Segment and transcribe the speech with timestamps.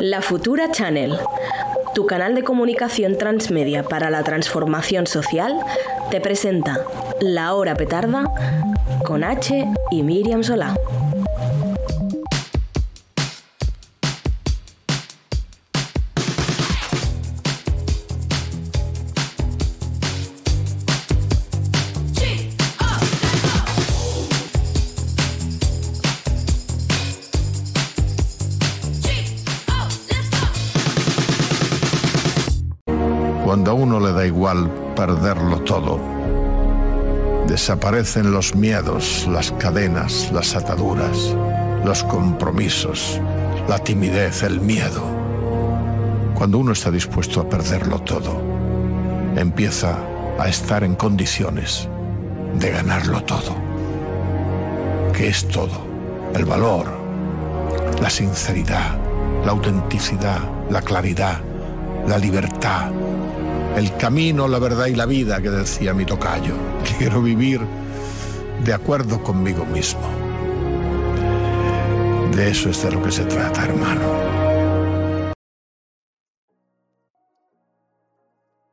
[0.00, 1.18] La Futura Channel,
[1.94, 5.58] tu canal de comunicación transmedia para la transformación social,
[6.10, 6.80] te presenta
[7.20, 8.32] La Hora Petarda
[9.04, 10.74] con H y Miriam Solá.
[35.06, 35.98] Perderlo todo,
[37.48, 41.34] desaparecen los miedos, las cadenas, las ataduras,
[41.84, 43.20] los compromisos,
[43.68, 45.02] la timidez, el miedo.
[46.36, 48.40] Cuando uno está dispuesto a perderlo todo,
[49.34, 49.98] empieza
[50.38, 51.88] a estar en condiciones
[52.60, 53.56] de ganarlo todo.
[55.12, 55.84] ¿Qué es todo?
[56.32, 56.86] El valor,
[58.00, 58.96] la sinceridad,
[59.44, 60.38] la autenticidad,
[60.70, 61.40] la claridad,
[62.06, 62.92] la libertad,
[63.76, 66.54] el camino, la verdad y la vida que decía mi tocayo.
[66.98, 67.60] Quiero vivir
[68.64, 70.08] de acuerdo conmigo mismo.
[72.34, 74.52] De eso es de lo que se trata, hermano.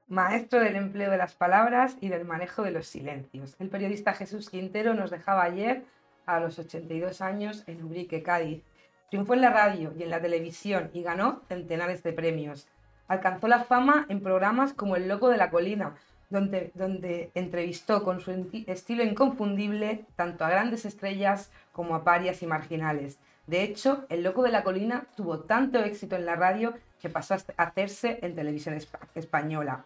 [0.07, 3.55] Maestro del empleo de las palabras y del manejo de los silencios.
[3.59, 5.83] El periodista Jesús Quintero nos dejaba ayer,
[6.25, 8.63] a los 82 años, en Ubrique, Cádiz.
[9.09, 12.67] Triunfó en la radio y en la televisión y ganó centenares de premios.
[13.09, 15.95] Alcanzó la fama en programas como El Loco de la Colina,
[16.29, 18.31] donde, donde entrevistó con su
[18.67, 23.19] estilo inconfundible tanto a grandes estrellas como a parias y marginales.
[23.47, 27.33] De hecho, El Loco de la Colina tuvo tanto éxito en la radio que pasó
[27.33, 29.85] a hacerse en televisión espa- española.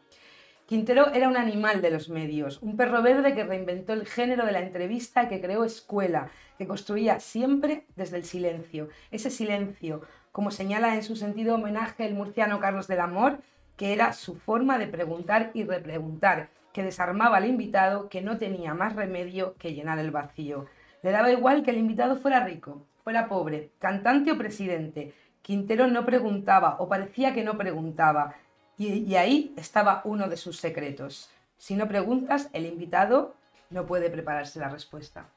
[0.66, 4.52] Quintero era un animal de los medios, un perro verde que reinventó el género de
[4.54, 8.90] la entrevista que creó escuela, que construía siempre desde el silencio.
[9.12, 10.02] Ese silencio,
[10.34, 13.38] como señala en su sentido homenaje el murciano Carlos del Amor,
[13.78, 18.74] que era su forma de preguntar y repreguntar, que desarmaba al invitado que no tenía
[18.74, 20.66] más remedio que llenar el vacío.
[21.04, 25.14] Le daba igual que el invitado fuera rico, fuera pobre, cantante o presidente.
[25.44, 28.34] Quintero no preguntaba o parecía que no preguntaba.
[28.76, 31.30] Y, y ahí estaba uno de sus secretos.
[31.60, 33.36] Si no preguntas, el invitado
[33.70, 35.28] no puede prepararse la respuesta.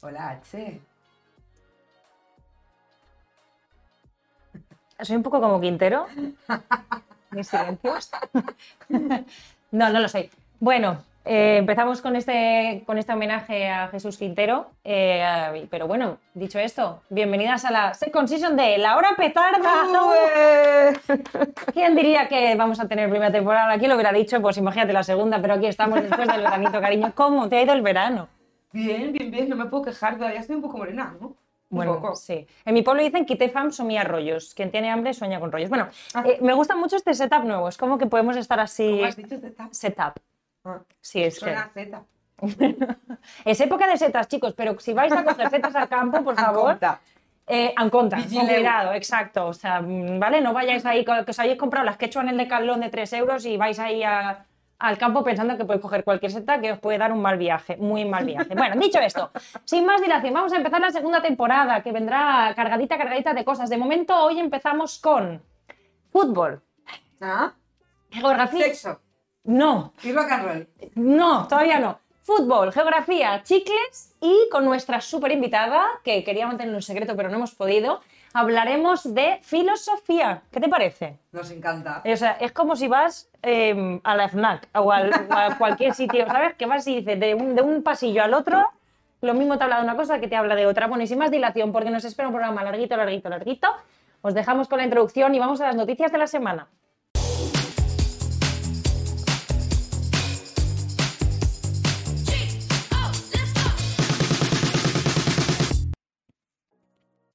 [0.00, 0.80] Hola, H.
[5.00, 6.06] Soy un poco como Quintero.
[7.30, 8.10] Mis silencios.
[8.88, 10.30] no, no lo soy.
[10.58, 14.70] Bueno, eh, empezamos con este, con este homenaje a Jesús Quintero.
[14.82, 19.84] eh, pero bueno, dicho esto, bienvenidas a la second season de La Hora Petarda.
[21.72, 23.78] ¿Quién diría que vamos a tener primera temporada?
[23.78, 24.40] ¿Quién lo hubiera dicho?
[24.42, 27.12] Pues imagínate la segunda, pero aquí estamos después del veranito, cariño.
[27.14, 28.28] ¿Cómo te ha ido el verano?
[28.72, 31.34] Bien, bien, bien, no me puedo quejar, todavía estoy un poco morena, ¿no?
[31.70, 32.16] Un Bueno, poco.
[32.16, 32.46] sí.
[32.64, 34.54] En mi pueblo dicen quité fam somía rollos.
[34.54, 35.68] Quien tiene hambre sueña con rollos.
[35.68, 36.22] Bueno, Ah.
[36.26, 37.68] eh, me gusta mucho este setup nuevo.
[37.68, 38.88] Es como que podemos estar así.
[38.90, 39.68] ¿Cómo has dicho Z?
[39.72, 40.14] Setup.
[40.64, 41.40] Ah, Sí, es que.
[41.40, 42.02] Suena Z.
[43.44, 46.70] Es época de setas, chicos, pero si vais a coger setas al campo, por favor,
[46.70, 47.00] Anconta.
[47.46, 49.48] eh, en contra, con cuidado, exacto.
[49.48, 50.40] O sea, mm, ¿vale?
[50.40, 52.88] No vayáis ahí, que os hayáis comprado las que he hecho en el decalón de
[52.90, 54.44] 3 euros y vais ahí a-
[54.78, 57.76] al campo pensando que podéis coger cualquier seta que os puede dar un mal viaje,
[57.76, 58.54] muy mal viaje.
[58.54, 59.30] Bueno, dicho esto,
[59.64, 63.68] sin más dilación, vamos a empezar la segunda temporada que vendrá cargadita, cargadita de cosas.
[63.70, 65.42] De momento, hoy empezamos con
[66.10, 66.62] fútbol,
[67.20, 67.52] ¿Ah?
[68.10, 68.64] geografía.
[68.66, 69.00] Sexo.
[69.44, 70.68] No, Y rock and roll.
[70.94, 71.98] no, todavía no.
[72.22, 77.36] Fútbol, geografía, chicles y con nuestra súper invitada, que quería mantenerlo en secreto pero no
[77.36, 78.00] hemos podido,
[78.32, 80.42] hablaremos de filosofía.
[80.50, 81.18] ¿Qué te parece?
[81.32, 82.02] Nos encanta.
[82.04, 85.94] O sea, es como si vas eh, a la FNAC o, al- o a cualquier
[85.94, 86.54] sitio, ¿sabes?
[86.54, 88.64] Que vas y dices de un, de un pasillo al otro,
[89.20, 90.86] lo mismo te habla de una cosa que te habla de otra.
[90.86, 93.68] Bueno, y sin más dilación, porque nos espera un programa larguito, larguito, larguito,
[94.22, 96.68] os dejamos con la introducción y vamos a las noticias de la semana.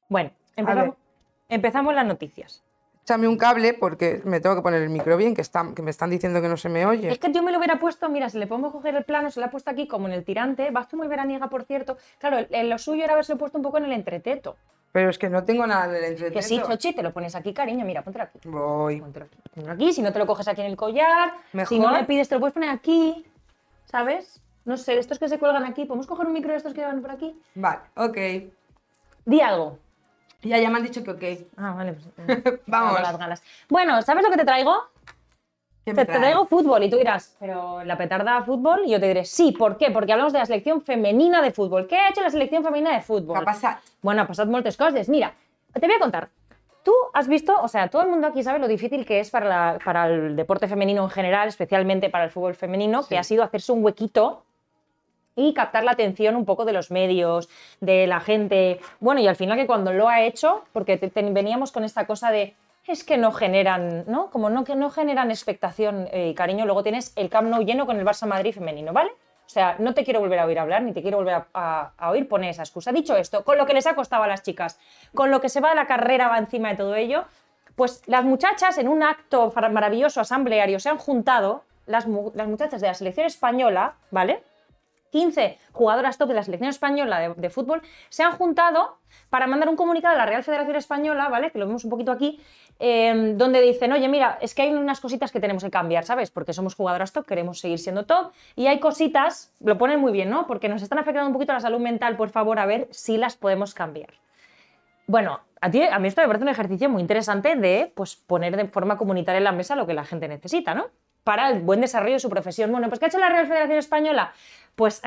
[0.09, 0.95] Bueno, empezamos,
[1.49, 2.63] empezamos las noticias.
[3.03, 5.91] Échame un cable porque me tengo que poner el micro bien, que, están, que me
[5.91, 7.11] están diciendo que no se me oye.
[7.11, 9.41] Es que yo me lo hubiera puesto, mira, si le podemos coger el plano, se
[9.41, 10.71] lo ha puesto aquí como en el tirante.
[10.71, 11.97] Vas tú muy veraniega, por cierto.
[12.17, 14.55] Claro, el- el- lo suyo era haberse puesto un poco en el entreteto.
[14.93, 16.39] Pero es que no tengo nada en el entretenimiento.
[16.39, 17.83] Que sí, Chochi, te lo pones aquí, cariño.
[17.83, 18.39] Mira, póntelo aquí.
[18.45, 19.01] Voy.
[19.01, 19.37] Póntelo aquí.
[19.53, 19.91] Póntelo aquí.
[19.91, 21.67] Si no te lo coges aquí en el collar, Mejor.
[21.67, 23.25] si no le pides, te lo puedes poner aquí.
[23.85, 24.39] ¿Sabes?
[24.65, 25.83] No sé, estos que se cuelgan aquí.
[25.85, 27.35] ¿Podemos coger un micro de estos que van por aquí?
[27.55, 28.17] Vale, ok.
[29.25, 29.79] Di algo.
[30.43, 31.47] Ya, ya me han dicho que ok.
[31.57, 31.93] Ah, vale.
[31.93, 33.01] Pues, Vamos.
[33.01, 33.43] Las ganas.
[33.69, 34.75] Bueno, ¿sabes lo que te traigo?
[35.85, 38.81] ¿Qué Te, te traigo fútbol y tú dirás, pero la petarda fútbol.
[38.85, 39.91] Y yo te diré, sí, ¿por qué?
[39.91, 41.87] Porque hablamos de la selección femenina de fútbol.
[41.87, 43.35] ¿Qué ha hecho la selección femenina de fútbol?
[43.37, 43.79] ¿Qué ha passat?
[44.01, 45.09] Bueno, ha pasado muchas cosas.
[45.09, 45.33] Mira,
[45.73, 46.29] te voy a contar.
[46.83, 49.45] Tú has visto, o sea, todo el mundo aquí sabe lo difícil que es para,
[49.47, 53.43] la- para el deporte femenino en general, especialmente para el fútbol femenino, que ha sido
[53.43, 54.43] hacerse un huequito
[55.35, 57.49] y captar la atención un poco de los medios,
[57.81, 58.79] de la gente.
[58.99, 60.97] Bueno, y al final que cuando lo ha hecho, porque
[61.31, 64.29] veníamos con esta cosa de es que no generan, ¿no?
[64.29, 67.85] Como no, que no generan expectación eh, y cariño, luego tienes el Camp Nou lleno
[67.85, 69.11] con el Barça Madrid femenino, ¿vale?
[69.45, 72.09] O sea, no te quiero volver a oír hablar, ni te quiero volver a, a-
[72.11, 72.91] oír poner esa excusa.
[72.91, 74.79] Dicho esto, con lo que les ha costado a las chicas,
[75.13, 77.23] con lo que se va de la carrera va encima de todo ello,
[77.75, 82.93] pues las muchachas en un acto maravilloso asambleario se han juntado, las muchachas de la
[82.93, 84.43] selección española, ¿vale?
[85.13, 88.97] 15 jugadoras top de la selección española de, fútbol se han juntado
[89.29, 91.51] para mandar un comunicado a la Real Federación Española, ¿vale?
[91.51, 92.41] Que lo vemos un poquito aquí,
[92.79, 96.31] eh, donde dicen, oye, mira, es que hay unas cositas que tenemos que cambiar, ¿sabes?
[96.31, 100.31] Porque somos jugadoras top, queremos seguir siendo top, y hay cositas, lo ponen muy bien,
[100.31, 100.47] ¿no?
[100.47, 103.35] Porque nos están afectando un poquito la salud mental, por favor, a ver si las
[103.37, 104.09] podemos cambiar.
[105.05, 108.57] Bueno, a, ti, a mí esto me parece un ejercicio muy interesante de pues, poner
[108.57, 110.87] de forma comunitaria en la mesa lo que la gente necesita, ¿no?
[111.23, 112.71] Para el buen desarrollo de su profesión.
[112.71, 114.33] Bueno, pues ¿qué ha hecho la Real Federación Española?
[114.75, 115.01] Pues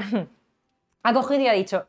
[1.03, 1.87] ha cogido y ha dicho,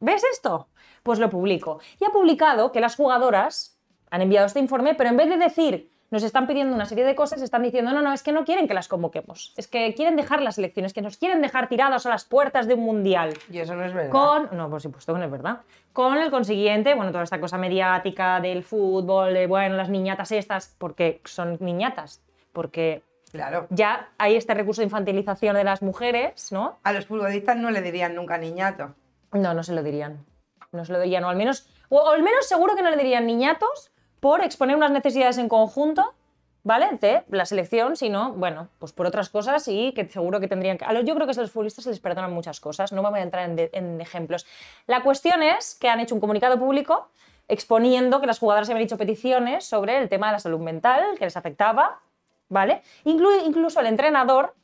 [0.00, 0.68] ¿ves esto?
[1.02, 1.80] Pues lo publico.
[2.00, 3.78] Y ha publicado que las jugadoras
[4.10, 7.14] han enviado este informe, pero en vez de decir, nos están pidiendo una serie de
[7.14, 9.52] cosas, están diciendo, no, no, es que no quieren que las convoquemos.
[9.56, 12.74] Es que quieren dejar las elecciones, que nos quieren dejar tirados a las puertas de
[12.74, 13.34] un mundial.
[13.50, 14.10] Y eso no es verdad.
[14.10, 15.60] Con, no, por supuesto que no es verdad.
[15.92, 20.74] Con el consiguiente, bueno, toda esta cosa mediática del fútbol, de, bueno, las niñatas estas,
[20.78, 22.22] porque son niñatas,
[22.52, 23.02] porque
[23.32, 23.66] Claro.
[23.70, 26.78] ya hay este recurso de infantilización de las mujeres, ¿no?
[26.84, 28.94] A los futbolistas no le dirían nunca niñato.
[29.32, 30.24] No, no se lo dirían.
[30.72, 33.26] No se lo dirían, o al menos, o, al menos seguro que no le dirían
[33.26, 33.90] niñatos
[34.20, 36.14] por exponer unas necesidades en conjunto,
[36.62, 36.98] ¿vale?
[37.00, 40.84] De la selección, sino, bueno, pues por otras cosas y que seguro que tendrían que...
[40.84, 43.10] A los, yo creo que a los futbolistas se les perdonan muchas cosas, no me
[43.10, 44.46] voy a entrar en, de- en ejemplos.
[44.86, 47.10] La cuestión es que han hecho un comunicado público
[47.48, 51.24] exponiendo que las jugadoras habían hecho peticiones sobre el tema de la salud mental que
[51.26, 52.00] les afectaba,
[52.48, 52.82] ¿vale?
[53.04, 54.54] Inclu- incluso el entrenador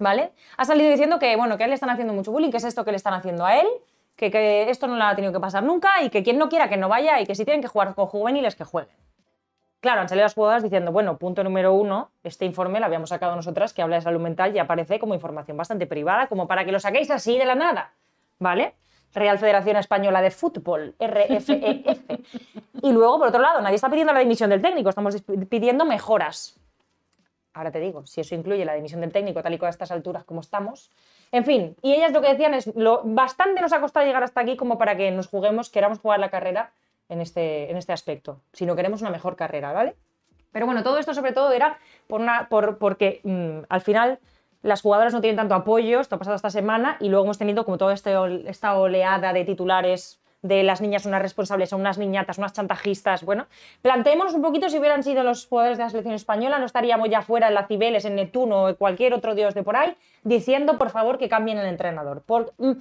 [0.00, 0.30] ¿vale?
[0.56, 2.64] Ha salido diciendo que, bueno, que a él le están haciendo mucho bullying, que es
[2.64, 3.66] esto que le están haciendo a él,
[4.14, 6.68] que, que esto no le ha tenido que pasar nunca y que quien no quiera
[6.68, 8.94] que no vaya y que si tienen que jugar con juveniles, que jueguen.
[9.80, 13.34] Claro, han salido las jugadoras diciendo, bueno, punto número uno, este informe lo habíamos sacado
[13.34, 16.70] nosotras que habla de salud mental y aparece como información bastante privada, como para que
[16.72, 17.92] lo saquéis así de la nada,
[18.38, 18.74] ¿vale?
[19.14, 21.48] Real Federación Española de Fútbol, RFEF.
[22.82, 25.16] Y luego, por otro lado, nadie está pidiendo la dimisión del técnico, estamos
[25.48, 26.56] pidiendo mejoras.
[27.54, 30.24] Ahora te digo, si eso incluye la dimisión del técnico, tal y con estas alturas
[30.24, 30.90] como estamos.
[31.32, 34.40] En fin, y ellas lo que decían es, lo, bastante nos ha costado llegar hasta
[34.40, 36.72] aquí como para que nos juguemos, queramos jugar la carrera
[37.08, 39.94] en este, en este aspecto, si no queremos una mejor carrera, ¿vale?
[40.52, 44.18] Pero bueno, todo esto sobre todo era por una, por, porque mm, al final
[44.62, 47.64] las jugadoras no tienen tanto apoyo, esto ha pasado esta semana, y luego hemos tenido
[47.64, 48.14] como toda este
[48.46, 53.24] esta oleada de titulares de las niñas unas responsables, son unas niñatas, unas chantajistas.
[53.24, 53.46] Bueno,
[53.82, 57.22] planteémonos un poquito si hubieran sido los jugadores de la selección española, no estaríamos ya
[57.22, 60.78] fuera en la Cibeles, en Neptuno o en cualquier otro dios de por ahí, diciendo
[60.78, 62.22] por favor que cambien el entrenador.
[62.22, 62.72] Por, mm,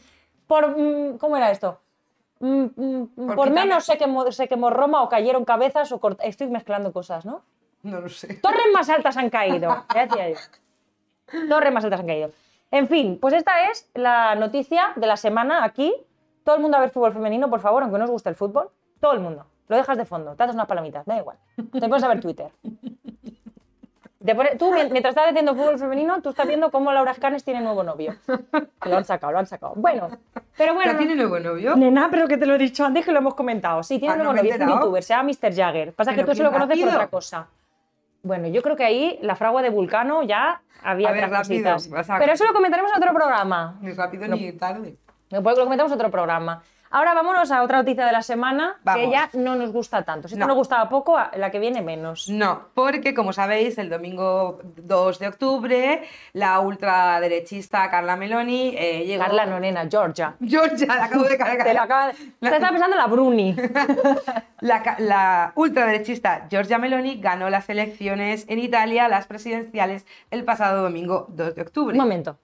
[0.45, 1.79] por mm, ¿Cómo era esto?
[2.39, 6.93] Mm, Por menos se quemó, se quemó Roma o cayeron cabezas o cort- Estoy mezclando
[6.93, 7.41] cosas, ¿no?
[7.81, 8.35] No lo sé.
[8.35, 9.85] Torres más altas han caído.
[9.95, 10.35] ya decía yo.
[11.49, 12.31] Torres más altas han caído.
[12.69, 15.91] En fin, pues esta es la noticia de la semana aquí.
[16.47, 18.69] Todo el mundo a ver fútbol femenino, por favor, aunque no os guste el fútbol.
[19.01, 19.45] Todo el mundo.
[19.67, 21.35] Lo dejas de fondo, te haces unas palomitas, da igual.
[21.57, 22.51] Te pones a ver Twitter.
[24.25, 27.43] Te pone- tú, mien- mientras estás haciendo fútbol femenino, tú estás viendo cómo Laura Escanes
[27.43, 28.15] tiene nuevo novio.
[28.81, 29.73] Que lo han sacado, lo han sacado.
[29.75, 30.07] Bueno,
[30.57, 30.93] pero bueno.
[30.93, 31.75] ¿Ya tiene nuevo novio?
[31.75, 33.83] Nena, pero que te lo he dicho antes que lo hemos comentado.
[33.83, 35.53] Sí, tiene Ah, no nuevo novio, es un youtuber, se llama Mr.
[35.53, 35.93] Jagger.
[35.95, 37.47] Pasa que tú se lo conoces por otra cosa.
[38.23, 41.73] Bueno, yo creo que ahí la fragua de Vulcano ya había A ver, otras rápido,
[41.73, 41.89] cositas.
[41.89, 43.77] vas a- Pero eso lo comentaremos en otro programa.
[43.81, 44.97] Ni rápido ni tarde.
[45.29, 46.63] Lo lo comentamos en otro programa.
[46.89, 50.29] Ahora vámonos a otra noticia de la semana que ya no nos gusta tanto.
[50.29, 50.47] Si No.
[50.47, 52.29] nos gustaba poco, la que viene menos.
[52.29, 59.21] No, porque como sabéis, el domingo 2 de octubre, la ultraderechista Carla Meloni eh, llegó...
[59.25, 60.35] Carla, no, nena, Georgia.
[60.41, 61.67] Georgia, la acabo de cargar.
[61.67, 62.13] Te la acaba de...
[62.39, 63.55] Te estaba pensando en la Bruni.
[64.61, 71.27] La, la ultraderechista Giorgia Meloni ganó las elecciones en Italia, las presidenciales, el pasado domingo
[71.29, 71.93] 2 de octubre.
[71.93, 72.39] Un momento.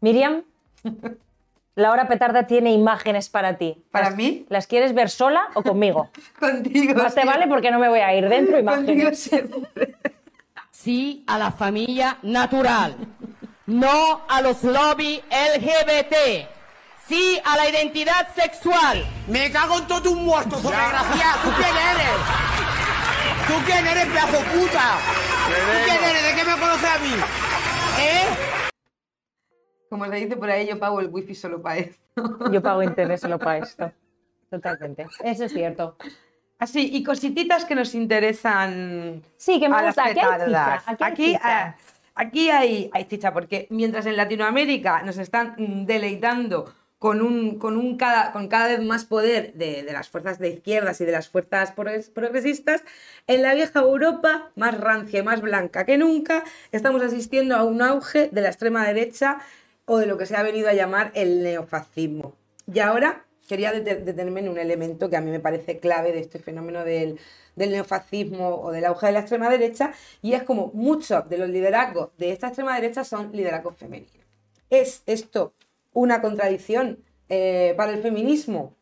[0.00, 0.42] Miriam,
[1.76, 3.82] la hora petarda tiene imágenes para ti.
[3.90, 4.46] ¿Para ¿Las- mí?
[4.48, 6.10] ¿Las quieres ver sola o conmigo?
[6.38, 6.94] Contigo.
[6.94, 9.18] Más te vale porque no me voy a ir dentro Contigo imágenes.
[9.22, 9.96] siempre.
[10.70, 12.96] Sí a la familia natural.
[13.66, 16.14] No a los lobbies LGBT.
[17.08, 19.04] Sí a la identidad sexual.
[19.28, 21.36] Me cago en todo tus muertos, desgraciada.
[21.42, 22.14] ¿Tú quién eres?
[23.46, 24.96] ¿Tú quién eres, pedazo puta?
[25.46, 26.22] ¿Tú quién eres?
[26.24, 27.10] ¿De qué me conoces a mí?
[29.94, 32.02] Como se dice por ahí, yo pago el wifi solo para esto.
[32.50, 33.92] Yo pago internet solo para esto.
[34.50, 35.06] Totalmente.
[35.22, 35.96] Eso es cierto.
[36.58, 40.10] Así, y cosititas que nos interesan Sí, que me a las gusta.
[40.10, 41.40] Aquí hay chicha, aquí hay Aquí, chicha.
[41.44, 41.76] ah,
[42.16, 47.76] aquí hay, hay chicha, porque mientras en Latinoamérica nos están mm, deleitando con, un, con,
[47.76, 51.12] un cada, con cada vez más poder de, de las fuerzas de izquierdas y de
[51.12, 52.82] las fuerzas progres- progresistas,
[53.28, 57.80] en la vieja Europa, más rancia y más blanca que nunca, estamos asistiendo a un
[57.80, 59.38] auge de la extrema derecha
[59.86, 62.34] o de lo que se ha venido a llamar el neofascismo.
[62.72, 66.20] Y ahora quería dete- detenerme en un elemento que a mí me parece clave de
[66.20, 67.18] este fenómeno del,
[67.56, 71.50] del neofascismo o del auge de la extrema derecha, y es como muchos de los
[71.50, 74.24] liderazgos de esta extrema derecha son liderazgos femeninos.
[74.70, 75.52] ¿Es esto
[75.92, 78.74] una contradicción eh, para el feminismo?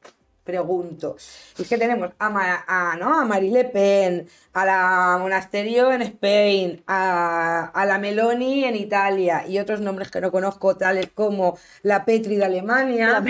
[0.44, 1.14] Pregunto.
[1.16, 3.20] Es que tenemos a, Ma- a, ¿no?
[3.20, 9.44] a Marie Le Pen, a la Monasterio en Spain, a, a la Meloni en Italia
[9.46, 13.22] y otros nombres que no conozco, tales como la Petri de Alemania,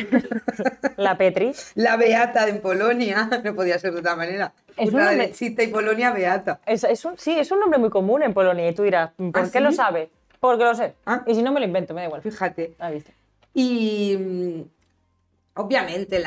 [0.97, 1.53] La Petri.
[1.75, 4.53] la Beata en Polonia, no podía ser de otra manera.
[4.77, 6.61] Es un Una nombre- derechista y Polonia Beata.
[6.65, 8.67] Es, es un, sí, es un nombre muy común en Polonia.
[8.71, 9.77] Y tú dirás, ¿por ¿Ah, qué lo sí?
[9.77, 10.09] sabe?
[10.41, 10.95] Porque lo sé.
[11.05, 11.23] Ah.
[11.27, 12.23] Y si no me lo invento, me da igual.
[12.23, 12.75] Fíjate.
[12.79, 13.13] Ah, ¿viste?
[13.53, 14.65] Y
[15.55, 16.23] obviamente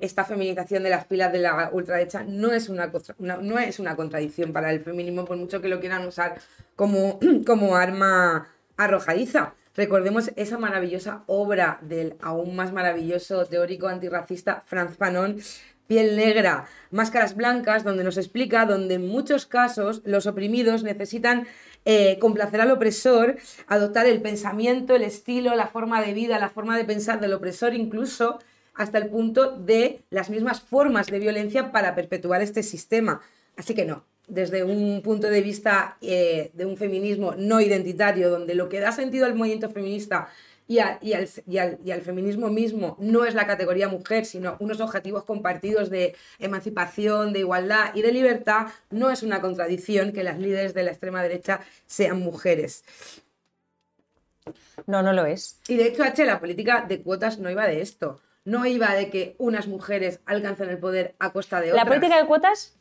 [0.00, 4.52] esta feminización de las filas de la ultraderecha no es una- no es una contradicción
[4.52, 6.40] para el feminismo, por mucho que lo quieran usar
[6.76, 9.54] como, como arma arrojadiza.
[9.76, 15.40] Recordemos esa maravillosa obra del aún más maravilloso teórico antirracista Franz Fanon,
[15.86, 21.46] Piel Negra, Máscaras Blancas, donde nos explica donde en muchos casos los oprimidos necesitan
[21.84, 26.76] eh, complacer al opresor, adoptar el pensamiento, el estilo, la forma de vida, la forma
[26.76, 28.38] de pensar del opresor, incluso
[28.74, 33.20] hasta el punto de las mismas formas de violencia para perpetuar este sistema.
[33.56, 38.54] Así que no, desde un punto de vista eh, de un feminismo no identitario, donde
[38.54, 40.28] lo que da sentido al movimiento feminista
[40.68, 44.24] y, a- y al, y al- y al feminismo mismo no es la categoría mujer,
[44.24, 50.12] sino unos objetivos compartidos de emancipación, de igualdad y de libertad, no es una contradicción
[50.12, 52.84] que las líderes de la extrema derecha sean mujeres.
[54.86, 55.58] No, no lo es.
[55.68, 58.20] Y de hecho, H, la política de cuotas no iba de esto.
[58.44, 61.84] No iba de que unas mujeres alcancen el poder a costa de otras.
[61.84, 62.76] La política de cuotas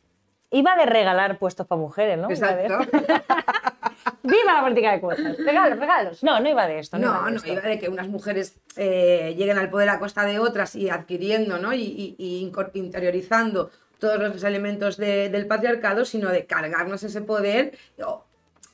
[0.51, 2.29] iba de regalar puestos para mujeres, ¿no?
[2.29, 2.79] Exacto.
[4.23, 5.37] ¡Viva la política de cuotas!
[5.37, 6.23] Regalos, regalos.
[6.23, 6.97] No, no iba de esto.
[6.97, 9.99] No, No, iba de no, iba de que unas mujeres eh, lleguen al poder a
[9.99, 11.73] costa de otras y adquiriendo ¿no?
[11.73, 17.77] y, y- y interiorizando todos los elementos de- del patriarcado, sino de cargarnos ese poder
[18.03, 18.23] o,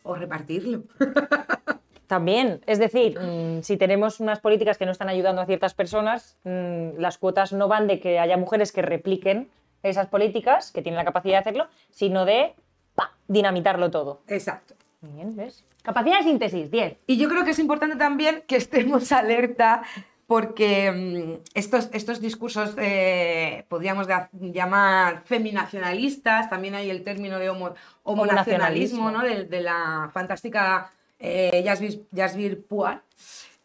[0.04, 0.84] o repartirlo.
[2.08, 6.38] También, es decir, mm, si tenemos unas políticas que no están ayudando a ciertas personas,
[6.44, 9.50] mm, las cuotas no van de que haya mujeres que repliquen
[9.82, 12.54] esas políticas, que tienen la capacidad de hacerlo, sino de
[12.96, 14.22] pa, dinamitarlo todo.
[14.28, 14.76] Exacto.
[15.02, 15.66] Bien, ¿ves?
[15.84, 16.98] Capacidad de síntesis, 10.
[17.08, 19.84] Y yo creo que es importante también que estemos alerta
[20.28, 27.76] porque mm, estos, estos discursos eh, podríamos llamar feminacionalistas, también hay el término de homo,
[28.04, 29.12] homonacionalismo, Homonacionalismo.
[29.12, 29.24] ¿no?
[29.24, 33.02] de, de la fantástica eh, Puar.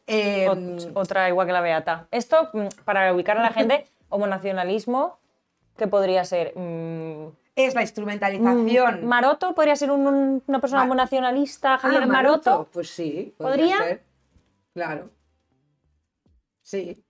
[0.06, 2.08] Eh, Ot- Otra igual que la Beata.
[2.10, 5.18] Esto, mm, para ubicar a la gente, homonacionalismo,
[5.76, 6.52] ¿qué podría ser?
[6.56, 9.02] Mm, es la instrumentalización.
[9.02, 12.68] mm, Maroto podría ser un- un- una persona homonacionalista, Javier Ah, Maroto.
[12.72, 13.34] Pues sí.
[13.38, 13.78] ¿Podría?
[13.78, 14.02] ser.
[14.74, 15.10] Claro.
[16.62, 17.02] Sí.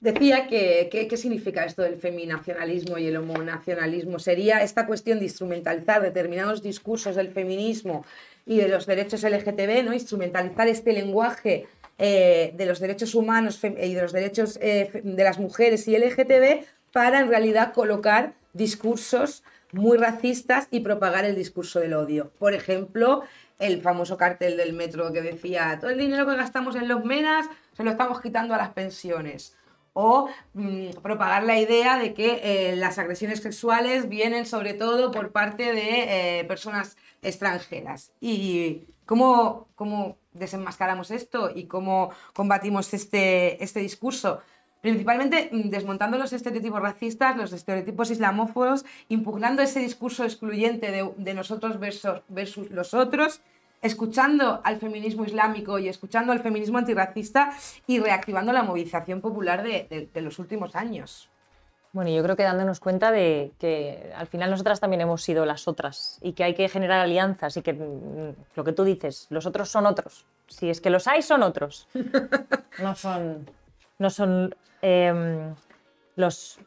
[0.00, 4.18] Decía que, que- ¿qué significa esto del feminacionalismo y el homonacionalismo?
[4.18, 8.04] Sería esta cuestión de instrumentalizar determinados discursos del feminismo
[8.46, 9.94] y de los derechos LGTB, ¿no?
[9.94, 15.38] Instrumentalizar este lenguaje eh, de los derechos humanos y de los derechos eh, de las
[15.38, 21.94] mujeres y LGTB para en realidad colocar discursos muy racistas y propagar el discurso del
[21.94, 22.32] odio.
[22.38, 23.22] Por ejemplo,
[23.58, 27.46] el famoso cartel del metro que decía, todo el dinero que gastamos en los menas
[27.76, 29.56] se lo estamos quitando a las pensiones.
[29.92, 35.30] O mm, propagar la idea de que eh, las agresiones sexuales vienen sobre todo por
[35.30, 38.12] parte de personas extranjeras.
[38.20, 44.40] ¿Y cómo, cómo desenmascaramos esto y cómo combatimos este, este discurso?
[44.80, 51.34] Principalmente mm, desmontando los estereotipos racistas, los estereotipos islamófobos, impugnando ese discurso excluyente de, de
[51.34, 53.40] nosotros versus, los otros,
[53.80, 57.54] escuchando al feminismo islámico y escuchando al feminismo antirracista
[57.86, 61.30] y reactivando la movilización popular de- de los últimos años.
[61.94, 65.68] Bueno, yo creo que dándonos cuenta de que al final nosotras también hemos sido las
[65.68, 69.46] otras y que hay que generar alianzas y que mm, lo que tú dices, los
[69.46, 70.26] otros son otros.
[70.48, 71.88] Si es que los hay, son otros.
[72.80, 73.48] No son,
[74.00, 75.54] no son em,
[76.16, 76.58] los,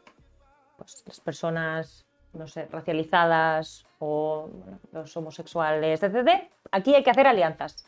[0.78, 6.48] pues, las personas, no sé, racializadas o bueno, los homosexuales, etc.
[6.72, 7.84] Aquí hay que hacer alianzas.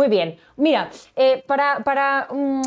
[0.00, 0.38] Muy bien.
[0.56, 2.62] Mira, eh, para, para mm,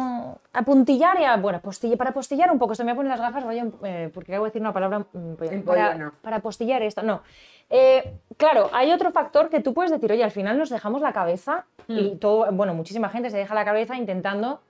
[0.53, 3.21] apuntillar y a- bueno, postilla- para postillar un poco, se me voy a poner las
[3.21, 5.33] gafas, vaya, eh, porque acabo de decir una palabra mm,
[5.65, 7.01] para, para postillar esto.
[7.01, 7.23] No.
[7.71, 11.11] Eh, claro, hay otro factor que tú puedes decir, oye, al final nos dejamos la
[11.11, 14.61] cabeza y todo, bueno, muchísima gente se deja la cabeza intentando,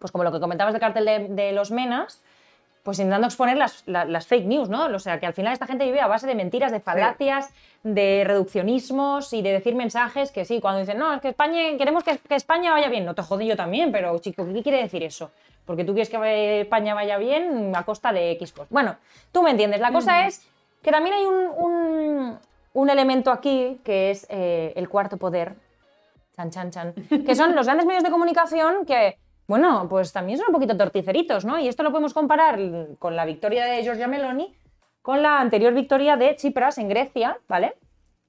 [0.00, 2.20] pues como lo que comentabas del cartel de, de los Menas,
[2.82, 4.86] pues intentando exponer las, la- las fake news, ¿no?
[4.86, 7.50] O sea, que al final esta gente vive a base de mentiras, de falacias,
[7.84, 12.02] de reduccionismos y de decir mensajes que sí, cuando dicen, no, es que España, queremos
[12.04, 13.04] que, que España vaya bien.
[13.04, 15.30] No te jode yo también, pero chico, ¿qué quiere decir eso?
[15.64, 18.68] Porque tú quieres que España vaya bien a costa de X cosas.
[18.70, 18.96] Bueno,
[19.30, 19.80] tú me entiendes.
[19.80, 20.44] La cosa es
[20.82, 22.38] que también hay un, un-
[22.74, 25.54] un elemento aquí que es eh, el cuarto poder,
[26.36, 30.48] chan, chan, chan, que son los grandes medios de comunicación que, bueno, pues también son
[30.48, 31.58] un poquito torticeritos, ¿no?
[31.58, 32.58] Y esto lo podemos comparar
[32.98, 34.54] con la victoria de Giorgia Meloni
[35.02, 37.74] con la anterior victoria de Tsipras en Grecia, ¿vale?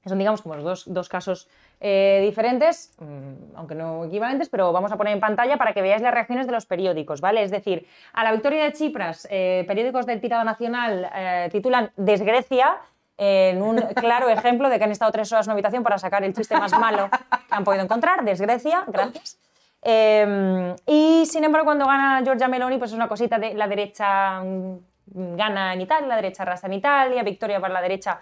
[0.06, 1.48] Son, digamos, como los dos, dos casos
[1.80, 6.02] eh, diferentes, mm, aunque no equivalentes, pero vamos a poner en pantalla para que veáis
[6.02, 7.42] las reacciones de los periódicos, ¿vale?
[7.42, 12.78] Es decir, a la victoria de Tsipras, eh, periódicos del tirado nacional eh, titulan Desgrecia,
[13.16, 16.24] en un claro ejemplo de que han estado tres horas en una habitación para sacar
[16.24, 19.38] el chiste más malo que han podido encontrar, Desgrecia, gracias.
[19.86, 24.42] Eh, y sin embargo, cuando gana Giorgia Meloni, pues es una cosita de la derecha
[24.42, 28.22] mm, gana en Italia, la derecha arrasa en Italia, victoria para la derecha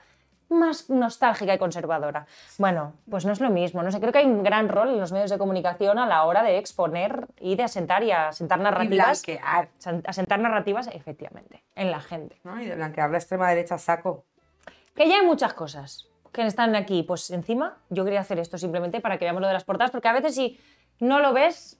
[0.49, 2.25] más nostálgica y conservadora.
[2.57, 3.83] Bueno, pues no es lo mismo.
[3.83, 6.23] No sé, creo que hay un gran rol en los medios de comunicación a la
[6.25, 9.23] hora de exponer y de asentar y asentar Y narrativas.
[9.23, 12.35] blanquear, asen- Asentar narrativas, efectivamente, en la gente.
[12.43, 12.59] ¿no?
[12.61, 14.25] Y de blanquear la extrema derecha saco.
[14.93, 17.77] Que ya hay muchas cosas que están aquí, pues encima.
[17.89, 20.35] Yo quería hacer esto simplemente para que veamos lo de las portadas, porque a veces
[20.35, 20.59] si
[21.01, 21.77] no lo ves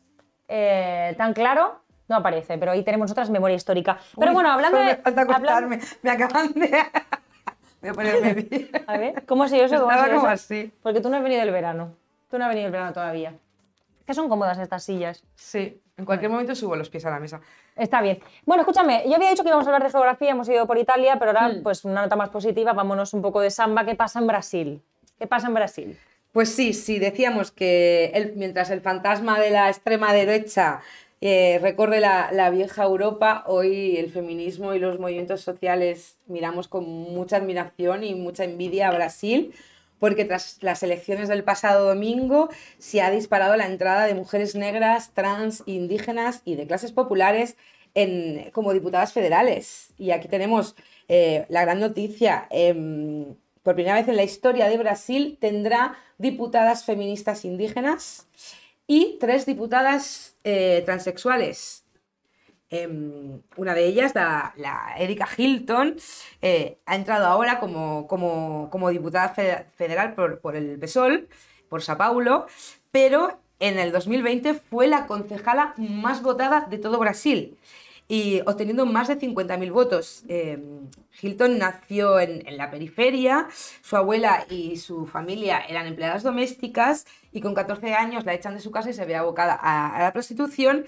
[0.49, 3.97] eh, tan claro, no aparece, pero ahí tenemos otras memoria histórica.
[4.17, 4.97] Pero Uy, bueno, hablando solo de...
[4.97, 5.79] Me falta acostarme.
[6.01, 6.69] Me acaban de...
[7.81, 8.69] Voy a ponerme bien.
[8.85, 9.77] A ver, ¿cómo ha sido eso?
[9.79, 10.33] ¿Cómo ha Estaba como eso?
[10.33, 10.71] así.
[10.83, 11.95] Porque tú no has venido del verano.
[12.29, 13.33] Tú no has venido del verano todavía.
[14.05, 15.23] Que son cómodas estas sillas.
[15.35, 17.39] Sí, en cualquier momento subo los pies a la mesa.
[17.75, 18.19] Está bien.
[18.45, 21.17] Bueno, escúchame, yo había dicho que íbamos a hablar de geografía, hemos ido por Italia,
[21.17, 21.63] pero ahora, Hmm.
[21.63, 23.85] pues una nota más positiva, vámonos un poco de samba.
[23.85, 24.81] ¿Qué pasa en Brasil?
[25.17, 25.99] ¿Qué pasa en Brasil?
[26.31, 30.81] Pues sí, sí, decíamos que mientras el fantasma de la extrema derecha
[31.19, 36.85] eh, recorre la, la vieja Europa, hoy el feminismo y los movimientos sociales miramos con
[36.87, 39.53] mucha admiración y mucha envidia a Brasil,
[39.99, 45.11] porque tras las elecciones del pasado domingo se ha disparado la entrada de mujeres negras,
[45.13, 47.57] trans, indígenas y de clases populares
[47.93, 49.93] en, como diputadas federales.
[49.97, 50.75] Y aquí tenemos
[51.09, 52.47] eh, la gran noticia.
[52.51, 58.27] em, por primera vez en la historia de Brasil tendrá diputadas feministas indígenas
[58.87, 61.85] y tres diputadas eh, transexuales.
[62.69, 65.97] Em, una de ellas, la, la Erika Hilton,
[66.41, 71.27] eh, ha entrado ahora como, como, como diputada fe- federal por, por el PSOL,
[71.67, 72.47] por Sao Paulo,
[72.91, 77.57] pero en el 2020 fue la concejala más votada de todo Brasil
[78.11, 80.25] y obteniendo más de 50.000 votos.
[80.27, 80.61] Eh,
[81.21, 83.47] Hilton nació en, la periferia,
[83.81, 88.59] su abuela y su familia eran empleadas domésticas y con 14 años la echan de
[88.59, 90.83] su casa y se ve abocada a, la prostitución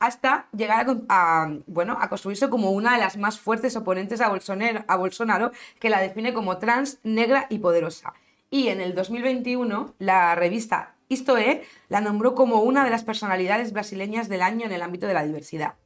[0.00, 5.52] hasta llegar a, bueno, a construirse como una de las más fuertes oponentes a Bolsonaro,
[5.80, 8.12] que la define como trans, negra y poderosa.
[8.50, 14.28] Y en el 2021, la revista Istoe la nombró como una de las personalidades brasileñas
[14.28, 15.76] del año en el ámbito de la diversidad.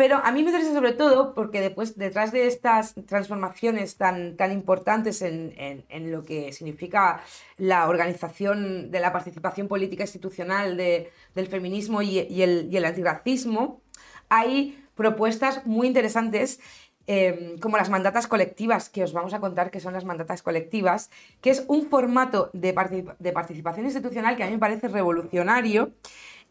[0.00, 4.50] Pero a mí me interesa sobre todo porque después, detrás de estas transformaciones tan, tan
[4.50, 7.20] importantes en, en- lo que significa
[7.58, 13.82] la organización de la participación política institucional de- del feminismo y, el, y el antirracismo,
[14.30, 16.60] hay propuestas muy interesantes
[17.06, 21.10] eh, como las mandatas colectivas, que os vamos a contar que son las mandatas colectivas,
[21.42, 25.90] que es un formato de, particip- de participación institucional que a mí me parece revolucionario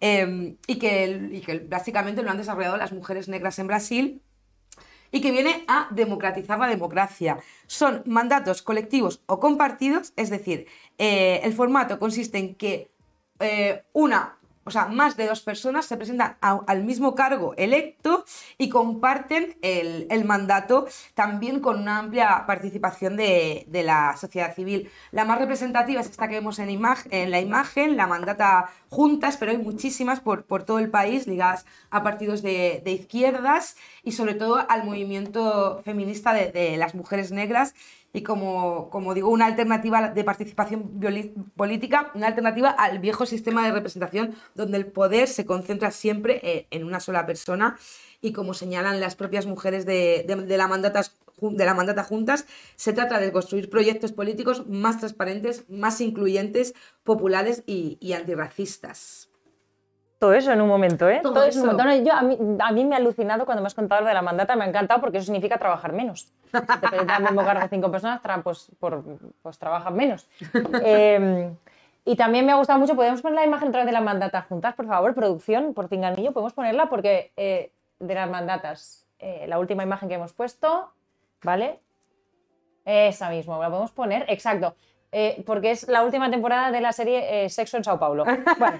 [0.01, 4.21] eh, y, que, y que básicamente lo han desarrollado las mujeres negras en Brasil
[5.11, 7.37] y que viene a democratizar la democracia.
[7.67, 12.91] Son mandatos colectivos o compartidos, es decir, eh, el formato consiste en que
[13.39, 18.25] eh, una, o sea, más de dos personas se presentan al mismo cargo electo
[18.57, 24.91] y comparten el, el mandato también con una amplia participación de, de la sociedad civil.
[25.11, 29.51] La más representativa es esta que vemos en, en la imagen, la mandata juntas, pero
[29.51, 34.35] hay muchísimas por, por todo el país ligadas a partidos de, de izquierdas y sobre
[34.35, 37.73] todo al movimiento feminista de, de las mujeres negras
[38.13, 40.99] y como, como digo, una alternativa de participación
[41.55, 46.67] política, una alternativa al viejo sistema de representación donde el poder se concentra siempre eh,
[46.71, 47.77] en una sola persona
[48.21, 52.03] y como señalan las propias mujeres de, de- de la mandatas, jun- de la mandata
[52.03, 52.45] juntas,
[52.75, 59.28] se trata de construir proyectos políticos más transparentes, más incluyentes, populares y, y antirracistas.
[60.19, 61.21] Todo eso en un momento, ¿eh?
[61.23, 61.83] Todo eso en un eso.
[61.83, 61.83] momento.
[61.85, 64.13] No, yo, a, mí, a mí me ha alucinado cuando me has contado lo de
[64.13, 66.31] la mandata, me ha encantado porque eso significa trabajar menos.
[66.51, 69.01] Te presentan al mismo cargo cinco personas, tra- pues, por,
[69.41, 70.27] pues trabajan menos.
[70.83, 71.51] Eh,
[72.05, 74.41] y también me ha gustado mucho, podemos poner la imagen otra vez de la mandata
[74.41, 79.59] juntas, por favor, producción, por Cinganillo, podemos ponerla porque eh, de las mandatas, eh, la
[79.59, 80.91] última imagen que hemos puesto,
[81.43, 81.79] ¿vale?
[82.85, 84.75] Esa misma, la podemos poner, exacto.
[85.11, 88.25] eh, porque es la última temporada de la serie Sexo en Sao Paulo.
[88.57, 88.79] Bueno,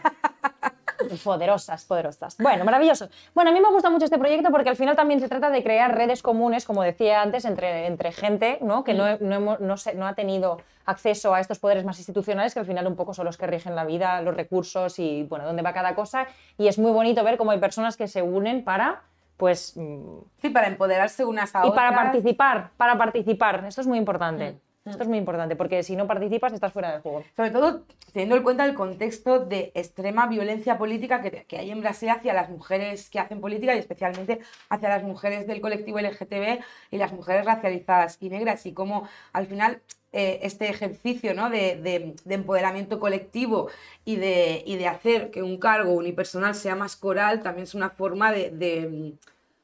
[1.24, 2.38] Poderosas, poderosas.
[2.38, 3.10] Bueno, maravilloso.
[3.34, 5.64] Bueno, a mí me gusta mucho este proyecto porque al final también se trata de
[5.64, 8.84] crear redes comunes, como decía antes, entre, entre gente ¿no?
[8.84, 12.54] que no, no, hemos- no se- no ha tenido acceso a estos poderes más institucionales,
[12.54, 15.46] que al final un poco son los que rigen la vida, los recursos y, bueno,
[15.46, 16.28] dónde va cada cosa.
[16.58, 19.02] Y es muy bonito ver cómo hay personas que se unen para,
[19.38, 21.76] pues, mm, Sí, para empoderarse unas a y otras.
[21.76, 23.64] para participar, para participar.
[23.68, 24.58] Esto es muy importante.
[24.86, 27.24] Esto es muy importante, porque si no participas estás fuera del juego.
[27.36, 31.82] Sobre todo teniendo en cuenta el contexto de extrema violencia política que, que hay en
[31.82, 34.40] Brasil hacia las mujeres que hacen política y especialmente
[34.70, 36.60] hacia las mujeres del colectivo LGTB
[36.92, 41.52] y las mujeres racializadas y negras y cómo al final eh, este ejercicio ¿no?
[41.52, 43.70] de, de- de empoderamiento colectivo
[44.06, 47.92] y de, y de hacer que un cargo unipersonal sea más coral también es una
[47.92, 49.14] forma de, de-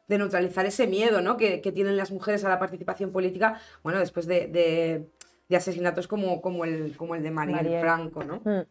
[0.08, 1.38] de neutralizar ese miedo ¿no?
[1.38, 5.10] que, que tienen las mujeres a la participación política, bueno, después de, de-
[5.48, 7.80] de asesinatos como, como, el, como el de Mariel.
[7.80, 8.42] Franco, ¿no?
[8.44, 8.66] Mm.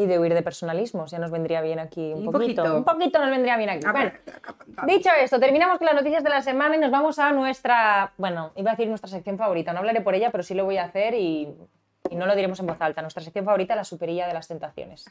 [0.00, 2.62] Y de huir de personalismos, ya nos vendría bien aquí un, Un poquito.
[2.62, 2.76] poquito.
[2.78, 3.84] Un poquito nos vendría bien aquí.
[3.90, 4.12] Bueno,
[4.86, 8.52] dicho esto, terminamos con las noticias de la semana y nos vamos a nuestra, bueno,
[8.56, 10.84] iba a decir nuestra sección favorita, no hablaré por ella, pero sí lo voy a
[10.84, 11.48] hacer y,
[12.10, 13.00] y no lo diremos en voz alta.
[13.02, 15.06] Nuestra sección favorita, la superilla de las tentaciones.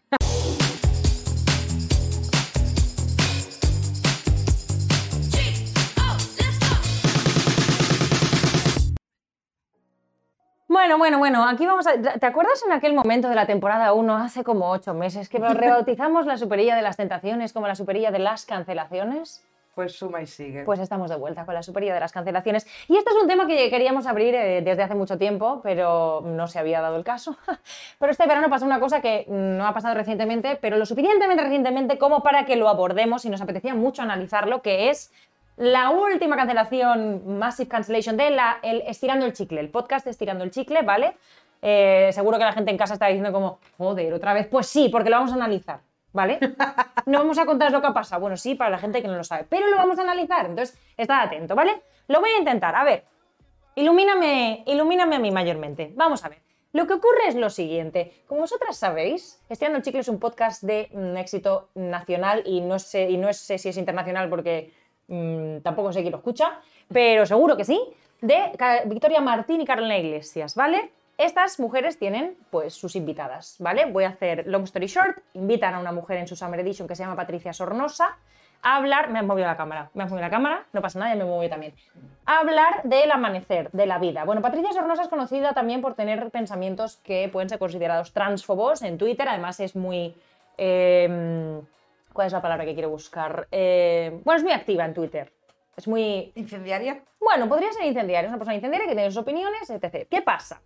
[10.67, 11.93] Bueno, bueno, bueno, aquí vamos a...
[11.93, 16.25] ¿Te acuerdas en aquel momento de la temporada 1, hace como ocho meses, que rebautizamos
[16.25, 19.45] la superilla de las tentaciones como la superilla de las cancelaciones?
[19.75, 20.63] Pues suma y sigue.
[20.63, 22.67] Pues estamos de vuelta con la superilla de las cancelaciones.
[22.89, 26.47] Y este es un tema que queríamos abrir eh, desde hace mucho tiempo, pero no
[26.47, 27.37] se había dado el caso.
[27.99, 31.97] Pero este verano pasó una cosa que no ha pasado recientemente, pero lo suficientemente recientemente
[31.97, 35.11] como para que lo abordemos y nos apetecía mucho analizarlo, que es
[35.57, 40.51] la última cancelación, Massive Cancellation, de la, el Estirando el Chicle, el podcast Estirando el
[40.51, 41.17] Chicle, ¿vale?
[41.61, 44.47] Eh, seguro que la gente en casa está diciendo como, joder, otra vez.
[44.47, 45.81] Pues sí, porque lo vamos a analizar,
[46.13, 46.39] ¿vale?
[47.07, 48.19] No vamos a contar lo que ha pasado.
[48.19, 50.45] Bueno, sí, para la gente que no lo sabe, pero lo vamos a analizar.
[50.45, 51.81] Entonces, estad atento, ¿vale?
[52.09, 52.75] Lo voy a intentar.
[52.75, 53.05] A ver,
[53.75, 55.93] ilumíname, ilumíname a mí mayormente.
[55.95, 56.39] Vamos a ver.
[56.73, 58.23] Lo que ocurre es lo siguiente.
[58.27, 62.77] Como vosotras sabéis, Estirando el Chicle es un podcast de mm, éxito nacional y no
[62.77, 64.73] sé, y no sé si es internacional porque
[65.07, 66.59] mm, tampoco sé quién lo escucha,
[66.91, 67.79] pero seguro que sí,
[68.21, 68.51] de
[68.85, 70.91] Victoria Martín y Carolina Iglesias, ¿vale?
[71.17, 73.85] Estas mujeres tienen pues sus invitadas, ¿vale?
[73.85, 76.95] Voy a hacer long story short, invitan a una mujer en su Summer Edition que
[76.95, 78.17] se llama Patricia Sornosa
[78.61, 81.15] a hablar, me has movido la cámara, me has movido la cámara, no pasa nada,
[81.15, 81.73] ya me yo también.
[82.25, 84.25] A hablar del amanecer, de la vida.
[84.25, 88.97] Bueno, Patricia Sornosa es conocida también por tener pensamientos que pueden ser considerados transfobos en
[88.97, 90.15] Twitter, además es muy...
[90.57, 91.61] eh,
[92.17, 93.47] ¿Cuál es la palabra que quiero buscar?
[93.51, 95.31] Eh, bueno, es muy activa en Twitter.
[95.75, 96.31] Es muy...
[96.33, 97.03] ¿Incendiaria?
[97.19, 100.07] Bueno, podría ser incendiaria, es una persona incendiaria que tiene sus opiniones, etc.
[100.09, 100.63] ¿Qué pasa?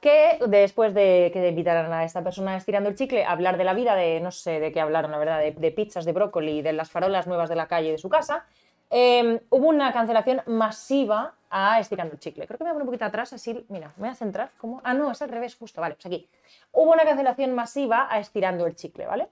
[0.00, 3.74] Que después de que invitaran a esta persona estirando el chicle a hablar de la
[3.74, 6.72] vida, de no sé de qué hablaron, la verdad, de, de pizzas, de brócoli, de
[6.72, 8.46] las farolas nuevas de la calle de su casa,
[8.88, 12.46] eh, hubo una cancelación masiva a estirando el chicle.
[12.46, 14.52] Creo que me voy a poner un poquito atrás, así, mira, me voy a centrar.
[14.56, 14.80] ¿Cómo?
[14.84, 16.28] Ah, no, es al revés, justo, vale, pues aquí.
[16.70, 19.30] Hubo una cancelación masiva a estirando el chicle, ¿vale?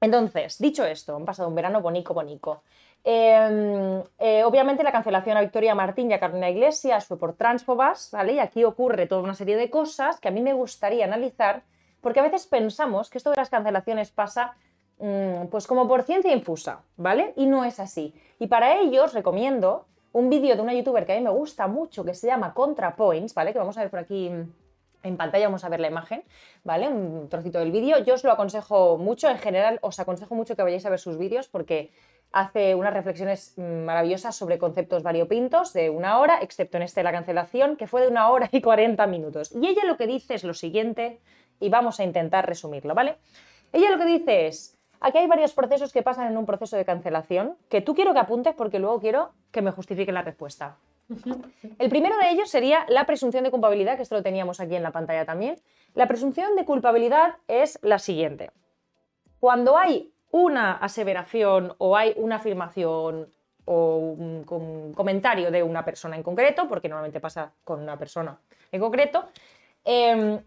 [0.00, 2.62] Entonces, dicho esto, han pasado un verano bonico, bonico.
[3.04, 8.10] Eh, eh, obviamente la cancelación a Victoria Martín y a Carolina Iglesias fue por transfobas,
[8.12, 8.34] ¿vale?
[8.34, 11.62] Y aquí ocurre toda una serie de cosas que a mí me gustaría analizar,
[12.00, 14.54] porque a veces pensamos que esto de las cancelaciones pasa
[14.98, 17.32] mm, pues como por ciencia infusa, ¿vale?
[17.36, 18.14] Y no es así.
[18.38, 21.66] Y para ello os recomiendo un vídeo de una youtuber que a mí me gusta
[21.66, 23.52] mucho, que se llama ContraPoints, ¿vale?
[23.52, 24.52] Que vamos a ver por aquí mm,
[25.02, 26.24] en pantalla, vamos a ver la imagen,
[26.64, 26.88] ¿vale?
[26.88, 27.98] Un trocito del vídeo.
[27.98, 31.16] Yo os lo aconsejo mucho, en general os aconsejo mucho que vayáis a ver sus
[31.18, 31.90] vídeos porque
[32.32, 37.04] hace unas reflexiones mm, maravillosas sobre conceptos variopintos de una hora, excepto en este de
[37.04, 39.52] la cancelación, que fue de una hora y 40 minutos.
[39.54, 41.20] Y ella lo que dice es lo siguiente,
[41.60, 43.16] y vamos a intentar resumirlo, ¿vale?
[43.72, 46.84] Ella lo que dice es, aquí hay varios procesos que pasan en un proceso de
[46.84, 50.76] cancelación, que tú quiero que apuntes porque luego quiero que me justifique la respuesta.
[51.78, 54.82] El primero de ellos sería la presunción de culpabilidad, que esto lo teníamos aquí en
[54.82, 55.56] la pantalla también.
[55.94, 58.50] La presunción de culpabilidad es la siguiente.
[59.40, 63.28] Cuando hay una aseveración o hay una afirmación
[63.64, 68.38] o un com- comentario de una persona en concreto, porque normalmente pasa con una persona
[68.72, 69.26] en concreto,
[69.84, 70.38] em,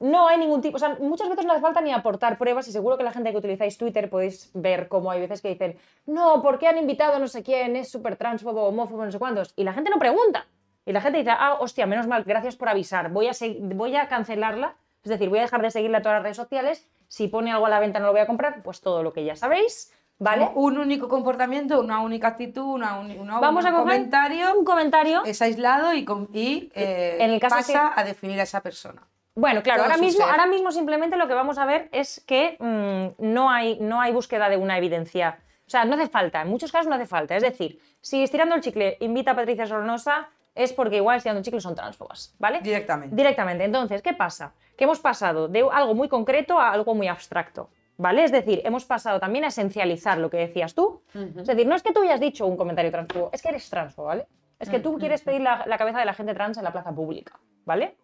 [0.00, 2.72] no hay ningún tipo, o sea, muchas veces no hace falta ni aportar pruebas y
[2.72, 6.42] seguro que la gente que utilizáis Twitter podéis ver cómo hay veces que dicen, no,
[6.42, 7.76] ¿por qué han invitado a no sé quién?
[7.76, 9.52] Es súper transfobo, homófobo, no sé cuántos.
[9.56, 10.46] Y la gente no pregunta.
[10.86, 14.08] Y la gente dice, ah, hostia, menos mal, gracias por avisar, voy a, voy a
[14.08, 17.52] cancelarla, es decir, voy a dejar de seguirla a todas las redes sociales, si pone
[17.52, 19.92] algo a la venta no lo voy a comprar, pues todo lo que ya sabéis,
[20.18, 20.48] ¿vale?
[20.54, 25.22] Un único comportamiento, una única actitud, una una- Vamos un a comentario un comentario.
[25.24, 29.02] es aislado y, eh, En el caso pasa a definir a esa persona.
[29.34, 33.22] Bueno, claro, ahora mismo, ahora mismo simplemente lo que vamos a ver es que mm,
[33.32, 35.38] no, hay, no hay búsqueda de una evidencia.
[35.66, 37.36] O sea, no hace falta, en muchos casos no hace falta.
[37.36, 41.44] Es decir, si estirando el chicle invita a Patricia Sornosa, es porque igual estirando el
[41.44, 42.60] chicle son transfobas, ¿vale?
[42.60, 43.14] Directamente.
[43.14, 43.64] Directamente.
[43.64, 44.52] Entonces, ¿qué pasa?
[44.76, 47.70] Que hemos pasado de algo muy concreto a algo muy abstracto.
[47.96, 48.24] ¿Vale?
[48.24, 51.02] Es decir, hemos pasado también a esencializar lo que decías tú.
[51.14, 54.06] Es decir, no es que tú hayas dicho un comentario transfobo, es que eres transfobo,
[54.06, 54.26] ¿vale?
[54.58, 56.94] Es que tú quieres pedir la, la cabeza de la gente trans en la plaza
[56.94, 57.98] pública, ¿vale?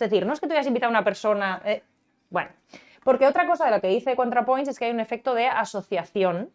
[0.00, 1.60] Es decir, no es que tú hayas invitado a una persona.
[1.64, 1.82] eh,
[2.30, 2.50] Bueno,
[3.04, 6.50] porque otra cosa de lo que dice ContraPoints es que hay un efecto de asociación,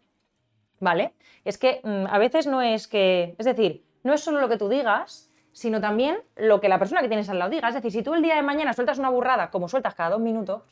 [0.80, 1.12] ¿vale?
[1.44, 3.34] Es que mm, a veces no es que.
[3.38, 7.00] Es decir, no es solo lo que tú digas, sino también lo que la persona
[7.02, 7.68] que tienes al lado diga.
[7.68, 10.20] Es decir, si tú el día de mañana sueltas una burrada, como sueltas cada dos
[10.20, 10.62] minutos,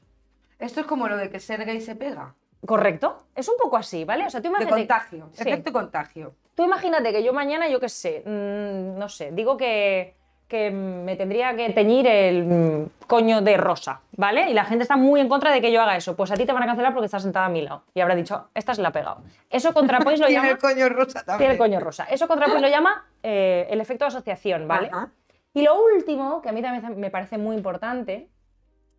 [0.59, 2.35] Esto es como lo de que ser gay se pega.
[2.67, 4.27] correcto, es un poco así, ¿vale?
[4.27, 4.77] O sea, tú De imagínate.
[4.83, 5.29] contagio.
[5.33, 5.43] Sí.
[5.43, 6.35] Efecto contagio.
[6.55, 10.17] Tú imagínate que yo mañana, yo qué sé, mm, no sé, digo que,
[10.49, 14.51] que me tendría que teñir el mm, coño de rosa, ¿vale?
[14.51, 16.15] Y la gente está muy en contra de que yo haga eso.
[16.17, 17.85] Pues a ti te van a cancelar porque estás sentada a mi lado.
[17.95, 19.23] Y habrá dicho, esta se la ha pegado.
[19.51, 20.53] Eso ContraPoints lo Tiene llama...
[20.53, 21.39] el coño rosa también.
[21.39, 22.05] Tiene el coño rosa.
[22.05, 24.91] Eso ContraPoints lo llama eh, el efecto de asociación, ¿vale?
[24.93, 25.11] Ajá.
[25.55, 28.29] Y lo último, que a mí también me parece muy importante,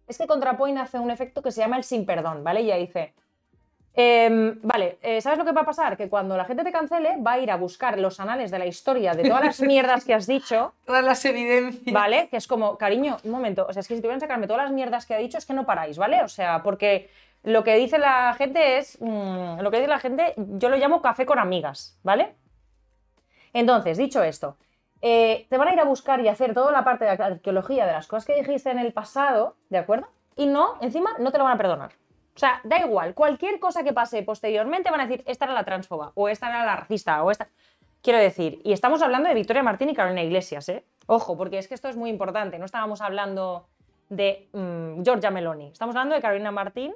[0.08, 2.62] es que ContraPoint hace un efecto que se llama el sin perdón, ¿vale?
[2.62, 3.14] Y ya dice,
[3.96, 5.98] em, vale, eh, ¿sabes lo que va a pasar?
[5.98, 8.66] Que cuando la gente te cancele, va a ir a buscar los anales de la
[8.66, 11.94] historia de todas las mierdas que has dicho, Todas las evidencias.
[11.94, 12.28] ¿vale?
[12.30, 14.64] Que es como, cariño, un momento, o sea, es que si tuvieran que sacarme todas
[14.64, 16.24] las mierdas que ha dicho, es que no paráis, ¿vale?
[16.24, 17.10] O sea, porque
[17.44, 21.02] lo que dice la gente es, mm, lo que dice la gente, yo lo llamo
[21.02, 22.36] café con amigas, ¿vale?
[23.54, 24.58] Entonces, dicho esto,
[25.02, 27.86] eh, te van a ir a buscar y hacer toda la parte de la arqueología
[27.86, 30.08] de las cosas que dijiste en el pasado, ¿de acuerdo?
[30.36, 31.92] Y no, encima, no te lo van a perdonar.
[32.36, 35.64] O sea, da igual, cualquier cosa que pase posteriormente van a decir, esta era la
[35.64, 37.48] transfoba, o esta era la racista, o esta...
[38.02, 40.84] Quiero decir, y estamos hablando de Victoria Martín y Carolina Iglesias, ¿eh?
[41.08, 43.68] Ojo, porque es que esto es muy importante, no estábamos hablando
[44.10, 46.94] de mm, Giorgia Meloni, estamos hablando de Carolina Martín,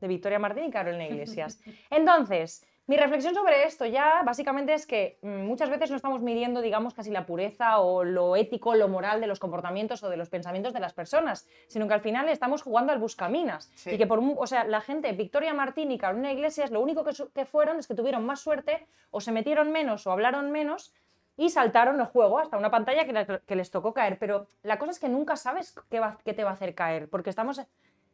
[0.00, 1.60] de Victoria Martín y Carolina Iglesias.
[1.90, 6.62] Entonces, mi reflexión sobre esto ya básicamente es que mm, muchas veces no estamos midiendo,
[6.62, 10.30] digamos, casi la pureza o lo ético, lo moral de los comportamientos o de los
[10.30, 13.70] pensamientos de las personas, sino que al final estamos jugando al buscaminas.
[13.74, 13.90] Sí.
[13.90, 17.44] Y que por, o sea, la gente, Victoria Martín y Carolina Iglesias, lo único que,
[17.44, 20.94] fueron es que tuvieron más suerte o se metieron menos o hablaron menos
[21.36, 24.18] y saltaron el juego hasta una pantalla que, la- que les tocó caer.
[24.18, 27.10] Pero la cosa es que nunca sabes qué, va- qué te va a hacer caer,
[27.10, 27.60] porque estamos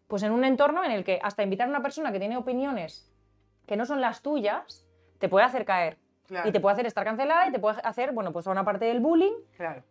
[0.08, 3.08] pues, en un entorno en el que hasta invitar a una persona que tiene opiniones
[3.66, 4.87] que no son las tuyas,
[5.18, 5.98] te puede hacer caer.
[6.27, 6.48] Claro.
[6.48, 8.87] Y te puede hacer estar cancelada y te puede hacer, bueno, pues a una parte
[8.87, 9.35] del bullying.
[9.57, 9.83] Claro.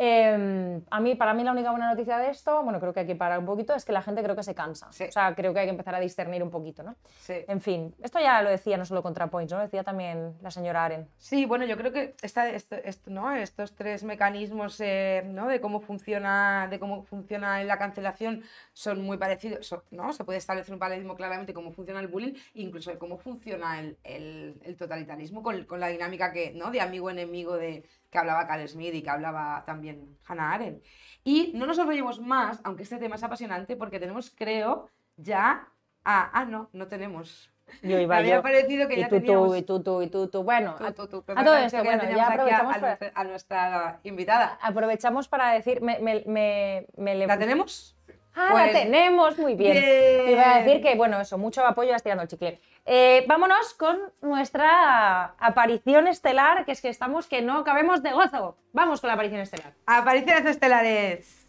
[0.00, 3.06] Eh, a mí, para mí la única buena noticia de esto, bueno, creo que hay
[3.06, 4.86] que parar un poquito, es que la gente creo que se cansa.
[4.92, 5.04] Sí.
[5.08, 6.94] O sea, creo que hay que empezar a discernir un poquito, ¿no?
[7.18, 7.34] Sí.
[7.48, 9.58] En fin, esto ya lo decía no solo ContraPoints, ¿no?
[9.58, 11.08] Lo decía también la señora Aren.
[11.18, 13.34] Sí, bueno, yo creo que esta, esto- esto, ¿no?
[13.34, 15.48] estos tres mecanismos eh, ¿no?
[15.48, 20.12] de cómo funciona, de cómo funciona la cancelación son muy parecidos, son- ¿no?
[20.12, 23.98] Se puede establecer un paralelismo claramente cómo funciona el bullying, incluso de cómo funciona el,
[24.04, 26.70] el- el totalitarismo con, con la dinámica que, ¿no?
[26.70, 30.82] de amigo-enemigo de que hablaba Carl Smith y que hablaba también Hannah Arendt.
[31.24, 35.68] Y no nos enrollemos más, aunque este tema es apasionante, porque tenemos, creo, ya...
[36.04, 37.52] Ah, ah no, no tenemos.
[37.82, 38.42] Yo iba Me había yo.
[38.42, 39.48] parecido que y ya tú, teníamos...
[39.48, 40.42] tú, y tú, tú, y tú, tú.
[40.42, 42.80] Bueno, Tú, a, tú, tú, a todo esto, bueno, ya teníamos aquí a- aprovechamos a,
[42.80, 44.58] para, nuestra, a nuestra invitada.
[44.62, 47.94] aprovechamos para decir, me, me, me, ¿La tenemos?
[48.34, 49.72] Ah, Pues- la tenemos, muy bien.
[49.72, 50.30] Bien.
[50.30, 52.58] Iba a decir que, bueno, eso, mucho apoyo estirando el chicle.
[52.90, 58.56] Eh, vámonos con nuestra aparición estelar, que es que estamos que no acabemos de gozo.
[58.72, 59.74] Vamos con la aparición estelar.
[59.84, 61.46] Apariciones estelares.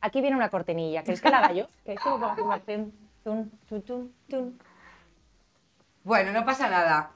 [0.00, 1.02] Aquí viene una cortinilla.
[1.02, 1.66] ¿Queréis que la haga yo?
[1.84, 2.92] ¿Queréis que
[3.24, 4.60] tun?
[6.04, 7.10] Bueno, no pasa nada.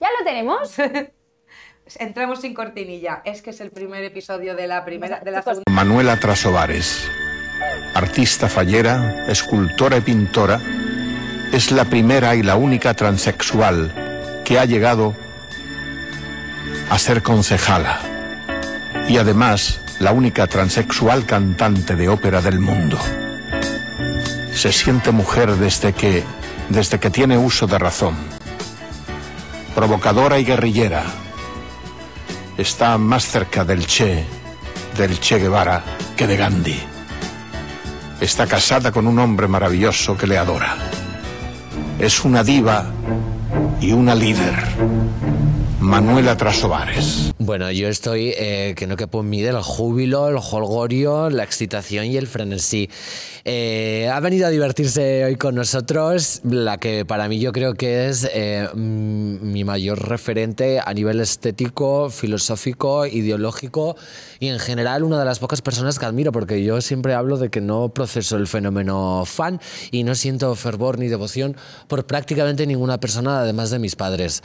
[0.00, 0.76] ¿Ya lo tenemos?
[2.00, 3.22] Entramos sin cortinilla.
[3.24, 5.62] Es que es el primer episodio de la primera, de la segunda.
[5.70, 7.08] Manuela Trasovares,
[7.94, 10.60] artista fallera, escultora y pintora,
[11.52, 13.92] es la primera y la única transexual
[14.44, 15.14] que ha llegado
[16.90, 18.00] a ser concejala
[19.08, 22.98] y además la única transexual cantante de ópera del mundo.
[24.54, 26.24] Se siente mujer desde que,
[26.68, 28.16] desde que tiene uso de razón.
[29.74, 31.02] Provocadora y guerrillera.
[32.56, 34.24] Está más cerca del Che,
[34.96, 35.82] del Che Guevara,
[36.16, 36.80] que de Gandhi.
[38.20, 40.76] Está casada con un hombre maravilloso que le adora.
[42.00, 42.86] Es una diva
[43.78, 44.54] y una líder.
[45.90, 47.32] Manuela Trasovares.
[47.40, 52.06] Bueno, yo estoy eh, que no que en mí del júbilo, el holgorio, la excitación
[52.06, 52.88] y el frenesí.
[53.44, 58.06] Eh, ha venido a divertirse hoy con nosotros, la que para mí yo creo que
[58.06, 63.96] es eh, mi mayor referente a nivel estético, filosófico, ideológico
[64.38, 67.48] y en general una de las pocas personas que admiro, porque yo siempre hablo de
[67.48, 71.56] que no proceso el fenómeno fan y no siento fervor ni devoción
[71.88, 74.42] por prácticamente ninguna persona además de mis padres.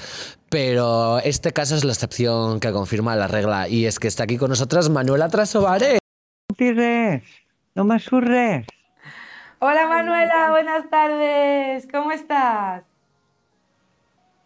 [0.55, 4.37] Pero este caso es la excepción que confirma la regla y es que está aquí
[4.37, 5.97] con nosotras Manuela Trasovare.
[6.57, 7.21] No
[7.75, 8.65] no me surres.
[9.59, 11.85] Hola Manuela, buenas tardes.
[11.91, 12.83] ¿Cómo estás?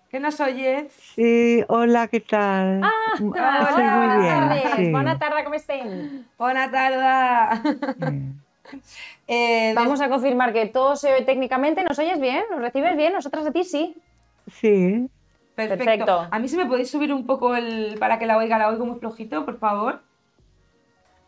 [0.09, 0.91] ¿Qué nos oyes?
[1.13, 2.81] Sí, hola, ¿qué tal?
[2.83, 4.75] Ah, Mm, hola, sí, muy buenas bien, tardes.
[4.77, 4.91] sí.
[4.91, 6.27] Buenas tardes, ¿cómo estén?
[6.39, 7.61] Buena tarde.
[9.27, 11.83] Eh, Vamos a confirmar que todo se oye técnicamente.
[11.83, 12.43] ¿Nos oyes bien?
[12.49, 13.13] ¿Nos recibes bien?
[13.13, 13.95] Nosotras a ti sí.
[14.59, 15.07] Sí,
[15.67, 16.05] perfecto.
[16.05, 16.27] perfecto.
[16.31, 18.85] A mí si me podéis subir un poco el para que la oiga, la oigo
[18.85, 19.99] muy flojito, por favor.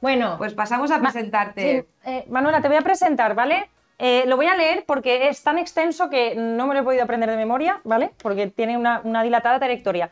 [0.01, 1.85] Bueno, Pues pasamos a Ma- presentarte.
[2.03, 3.69] sí, eh, Manuela, te voy a presentar, ¿vale?
[3.99, 7.03] Eh, lo voy a leer porque es tan extenso que no me lo he podido
[7.03, 8.11] aprender de memoria, ¿vale?
[8.23, 10.09] Porque tiene una, una dilatada trayectoria.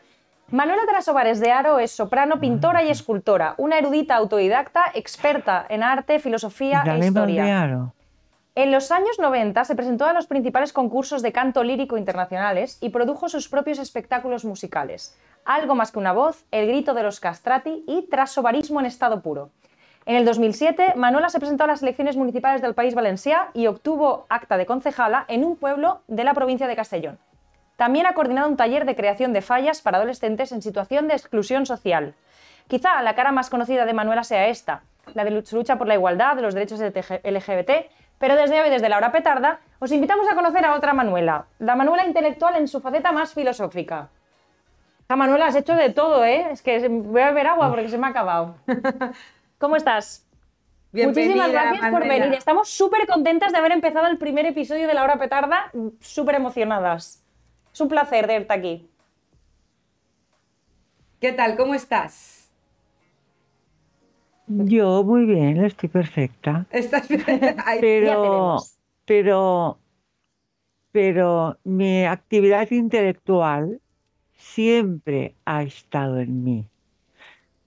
[0.52, 6.18] Manuela Trasovares de Aro es soprano, pintora y escultora, una erudita autodidacta, experta en arte,
[6.20, 7.90] filosofía e historia.
[8.56, 12.88] En los años 90 se presentó a los principales concursos de canto lírico internacionales y
[12.88, 15.16] produjo sus propios espectáculos musicales.
[15.44, 19.50] Algo más que una voz, El grito de los castrati y Trasovarismo en estado puro.
[20.04, 24.26] En el 2007, Manuela se presentó a las elecciones municipales del País Valencià y obtuvo
[24.28, 27.18] acta de concejala en un pueblo de la provincia de Castellón.
[27.76, 31.66] También ha coordinado un taller de creación de fallas para adolescentes en situación de exclusión
[31.66, 32.14] social.
[32.66, 34.82] Quizá la cara más conocida de Manuela sea esta,
[35.14, 37.70] la de su lucha por la igualdad de los derechos LGBT,
[38.20, 41.74] pero desde hoy, desde la hora petarda, os invitamos a conocer a otra Manuela, la
[41.74, 44.10] Manuela intelectual en su faceta más filosófica.
[45.08, 46.48] Ja, Manuela, has hecho de todo, ¿eh?
[46.52, 48.56] Es que voy a beber agua porque se me ha acabado.
[49.58, 50.28] ¿Cómo estás?
[50.92, 52.34] Bienvenida, Muchísimas gracias por venir.
[52.34, 57.24] Estamos súper contentas de haber empezado el primer episodio de La Hora Petarda, súper emocionadas.
[57.72, 58.90] Es un placer verte aquí.
[61.20, 61.56] ¿Qué tal?
[61.56, 62.39] ¿Cómo estás?
[64.52, 66.66] Yo muy bien, estoy perfecta.
[66.72, 67.06] ¿Estás
[67.80, 68.56] Pero,
[69.04, 69.78] pero,
[70.90, 73.80] pero mi actividad intelectual
[74.36, 76.66] siempre ha estado en mí.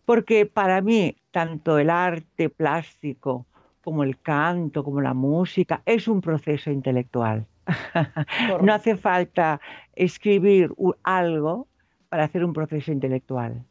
[0.04, 3.46] Porque para mí, tanto el arte plástico
[3.82, 7.46] como el canto, como la música, es un proceso intelectual.
[8.62, 9.62] No hace falta
[9.96, 11.67] escribir algo
[12.10, 13.63] para hacer un proceso intelectual.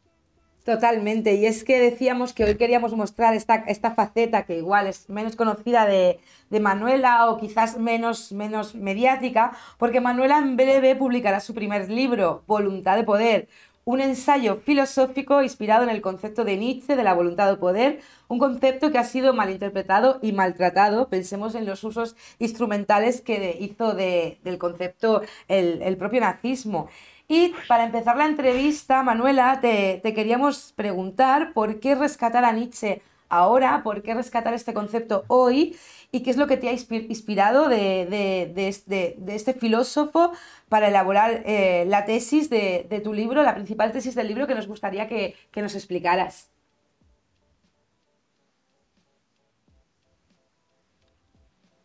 [0.63, 5.09] Totalmente, y es que decíamos que hoy queríamos mostrar esta, esta faceta que igual es
[5.09, 11.41] menos conocida de, de Manuela o quizás menos, menos mediática, porque Manuela en breve publicará
[11.41, 13.49] su primer libro, Voluntad de Poder,
[13.83, 17.99] un ensayo filosófico inspirado en el concepto de Nietzsche de la voluntad de poder,
[18.29, 21.09] un concepto que ha sido malinterpretado y maltratado.
[21.09, 26.87] Pensemos en los usos instrumentales que hizo de- del concepto el, el propio nazismo.
[27.35, 33.81] Y para empezar la entrevista, Manuela, te, queríamos preguntar por qué rescatar a Nietzsche ahora,
[33.83, 35.75] por qué rescatar este concepto hoy
[36.11, 39.33] y qué es lo que te ha inspi- inspirado de, de- de es- de- de
[39.33, 40.31] este filósofo
[40.69, 44.53] para elaborar eh, la tesis de, de tu libro, la principal tesis del libro que
[44.53, 46.51] nos gustaría que, que nos explicaras.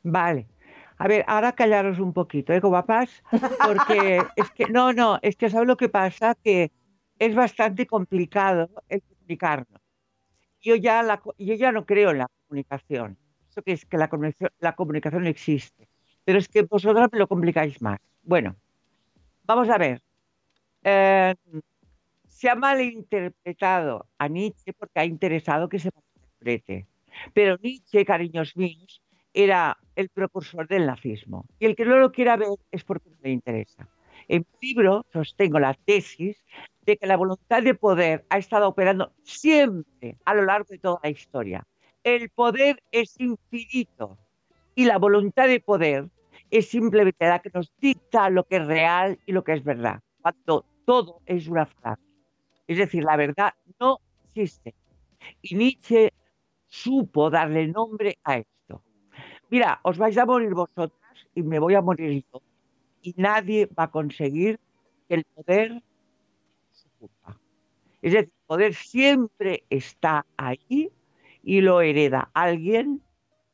[0.03, 0.47] Vale.
[0.99, 3.23] A ver, ahora callaros un poquito, ¿eh, guapas?
[3.65, 6.35] Porque es que, no, no, es que ¿sabes lo que pasa?
[6.35, 6.73] Que
[7.19, 9.81] es bastante complicado el comunicarnos.
[10.61, 13.17] Yo ya, la yo ya no creo en la comunicación.
[13.49, 15.89] Eso que es que la comunicación, la comunicación existe.
[16.25, 18.01] Pero es que vosotros me lo complicáis más.
[18.23, 18.57] Bueno,
[19.45, 20.03] vamos a ver.
[20.83, 21.35] Eh,
[22.27, 26.87] se ha malinterpretado a Nietzsche porque ha interesado que se malinterprete.
[27.35, 29.01] Pero Nietzsche, cariños míos,
[29.35, 31.47] era el precursor del nazismo.
[31.59, 33.89] Y el que no lo quiera ver es porque no le interesa.
[34.29, 36.45] En mi libro sostengo la tesis
[36.85, 41.01] de que la voluntad de poder ha estado operando siempre a lo largo de toda
[41.03, 41.67] la historia.
[42.05, 44.19] El poder es infinito
[44.75, 46.09] y la voluntad de poder
[46.51, 50.01] es simplemente la que nos dicta lo que es real y lo que es verdad,
[50.23, 52.03] cuando todo es una frase.
[52.67, 54.75] Es decir, la verdad no existe.
[55.43, 56.13] Y Nietzsche
[56.67, 58.58] supo darle nombre a esto.
[59.51, 62.43] Mira, os vais a morir vosotras y me voy a morir yo.
[63.03, 64.61] Y nadie va a conseguir
[65.09, 65.83] que el poder
[66.71, 67.39] se ocupa.
[68.03, 70.91] Es decir, el poder siempre está ahí
[71.43, 73.03] y lo hereda alguien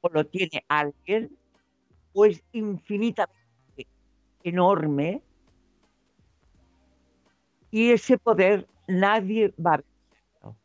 [0.01, 1.37] o lo tiene alguien
[2.13, 3.87] o es infinitamente
[4.43, 5.23] enorme
[7.71, 10.57] y ese poder nadie va a vencerlo.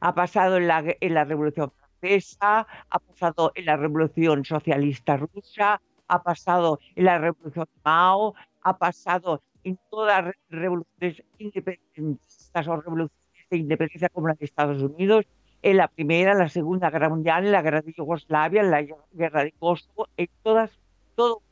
[0.00, 5.80] Ha pasado en la, en la Revolución Francesa, ha pasado en la Revolución Socialista Rusa,
[6.08, 13.48] ha pasado en la Revolución Mao, ha pasado en todas las revoluciones independentistas o revoluciones
[13.50, 15.24] de independencia como la de Estados Unidos,
[15.62, 18.82] en la Primera, en la Segunda Guerra Mundial, en la Guerra de Yugoslavia, en la
[19.12, 20.70] Guerra de Kosovo, en todas,
[21.14, 21.42] todo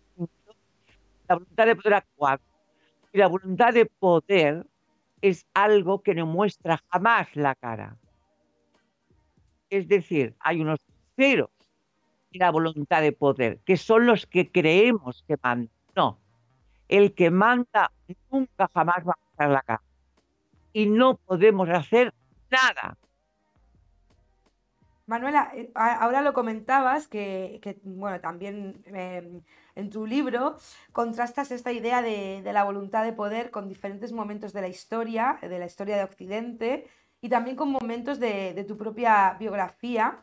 [1.29, 2.41] la voluntad de poder actuar.
[3.13, 4.67] Y la voluntad de poder
[5.21, 7.97] es algo que no muestra jamás la cara.
[9.77, 10.81] Es decir, hay unos
[11.17, 11.51] ceros
[12.33, 15.71] en la voluntad de poder, que son los que creemos que mandan.
[15.97, 16.19] No,
[16.89, 17.91] el que manda
[18.31, 19.83] nunca jamás va a mostrar la cara.
[20.73, 22.13] Y no podemos hacer
[22.51, 22.97] nada
[25.07, 29.43] Manuela, eh, ahora lo comentabas que, bueno, también em,
[29.75, 30.57] en tu libro
[30.93, 35.59] contrastas esta idea de, la voluntad de poder con diferentes momentos de la historia, de
[35.59, 36.87] la historia de Occidente
[37.25, 40.19] y también con momentos de, tu propia biografía.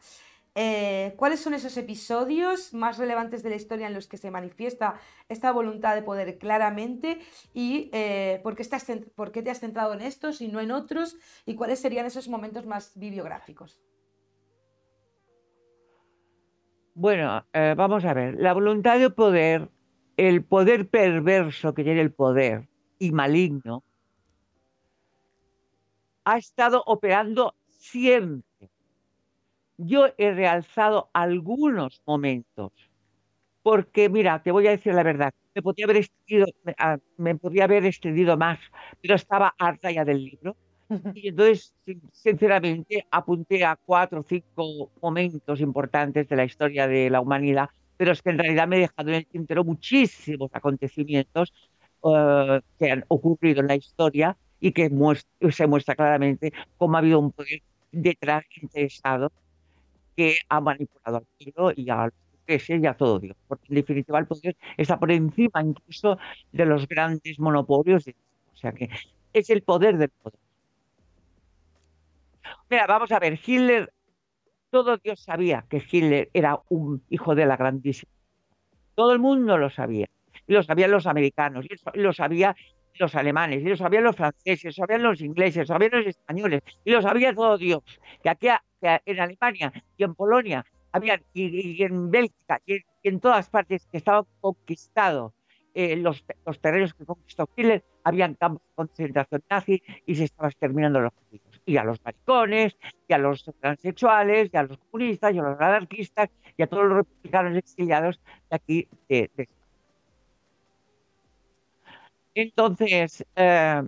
[0.53, 4.99] Eh, ¿Cuáles son esos episodios más relevantes de la historia en los que se manifiesta
[5.27, 7.17] esta voluntad de poder claramente
[7.55, 8.85] y eh, por, qué estás,
[9.15, 12.27] por qué te has centrado en estos y no en otros y cuáles serían esos
[12.27, 13.81] momentos más bibliográficos?
[16.93, 19.71] Bueno, eh, vamos a ver, la voluntad de poder,
[20.17, 23.83] el poder perverso que tiene el poder y maligno,
[26.25, 28.69] ha estado operando siempre.
[29.77, 32.71] Yo he realzado algunos momentos,
[33.63, 36.47] porque mira, te voy a decir la verdad, me podría haber extendido,
[36.77, 38.59] ah, me podría haber extendido más,
[39.01, 40.55] pero estaba harta ya del libro.
[41.15, 41.73] Y entonces,
[42.11, 48.11] sinceramente, apunté a cuatro o cinco momentos importantes de la historia de la humanidad, pero
[48.11, 51.53] es que en realidad me he dejado en el tintero muchísimos acontecimientos
[52.03, 54.89] eh, que han ocurrido en la historia y que
[55.51, 59.31] se muestra claramente cómo ha habido un poder detrás interesado
[60.15, 63.35] que ha manipulado al pueblo y a los y a todo Dios.
[63.47, 66.17] Porque en definitiva el poder está por encima incluso
[66.51, 68.05] de los grandes monopolios.
[68.53, 68.89] O sea que
[69.33, 70.39] es el poder del poder.
[72.69, 73.91] Mira, vamos a ver, Hitler,
[74.69, 78.11] todo Dios sabía que Hitler era un hijo de la grandísima.
[78.95, 80.07] Todo el mundo lo sabía.
[80.47, 82.55] Lo sabían los americanos, lo sabían
[82.95, 86.61] los alemanes, y lo sabían los franceses, lo sabían los ingleses, lo sabían los españoles,
[86.83, 87.83] y lo sabía todo Dios.
[88.23, 88.47] Que aquí
[88.81, 94.25] en Alemania y en Polonia habían, y, en Bélgica y en, todas partes que estaban
[94.39, 95.33] conquistados
[95.73, 100.49] eh, los, los, terrenos que conquistó Hitler, habían campos de concentración nazi y se estaban
[100.49, 102.77] exterminando los judíos y a los maricones,
[103.07, 106.85] y a los transexuales, y a los comunistas, y a los anarquistas, y a todos
[106.85, 108.19] los republicanos exiliados
[108.49, 109.29] de aquí de,
[112.35, 113.83] Entonces, eh,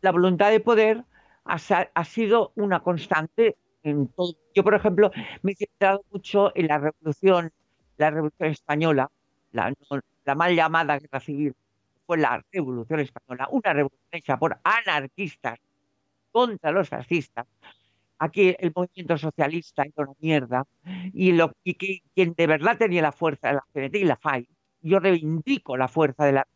[0.00, 1.04] la voluntad de poder
[1.44, 4.34] ha, sido una constante en todo.
[4.54, 5.10] Yo, por ejemplo,
[5.42, 7.52] me he centrado mucho en la revolución,
[7.96, 9.10] la revolución española,
[9.52, 9.72] la,
[10.24, 11.54] la mal llamada guerra civil,
[12.06, 15.58] fue la revolución española, una revolución hecha por anarquistas
[16.30, 17.46] contra los fascistas.
[18.18, 20.64] Aquí el movimiento socialista era una mierda
[21.12, 24.48] y, lo, y que, quien de verdad tenía la fuerza la CNT y la FAI,
[24.84, 26.46] yo reivindico la fuerza de la,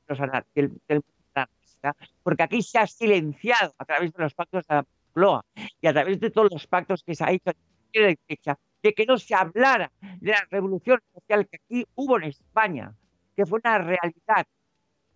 [0.55, 4.87] del, movimiento anarquista, porque aquí se ha silenciado a través de los pactos de la
[5.13, 5.45] Ploa
[5.81, 7.53] y a través de todos los pactos que se ha hecho
[7.93, 12.25] de derecha, de que no se hablara de la revolución social que aquí hubo en
[12.25, 12.95] España,
[13.35, 14.47] que fue una realidad,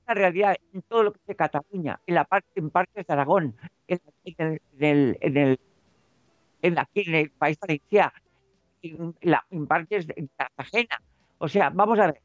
[0.06, 3.56] una realidad en todo lo que es Cataluña, en la parte, en partes de Aragón,
[3.86, 4.60] en, el,
[5.20, 5.60] en, el,
[6.62, 8.12] en, aquí en el país valenciano,
[8.80, 9.14] en,
[9.50, 11.02] en partes de Cartagena.
[11.38, 12.22] O sea, vamos a ver,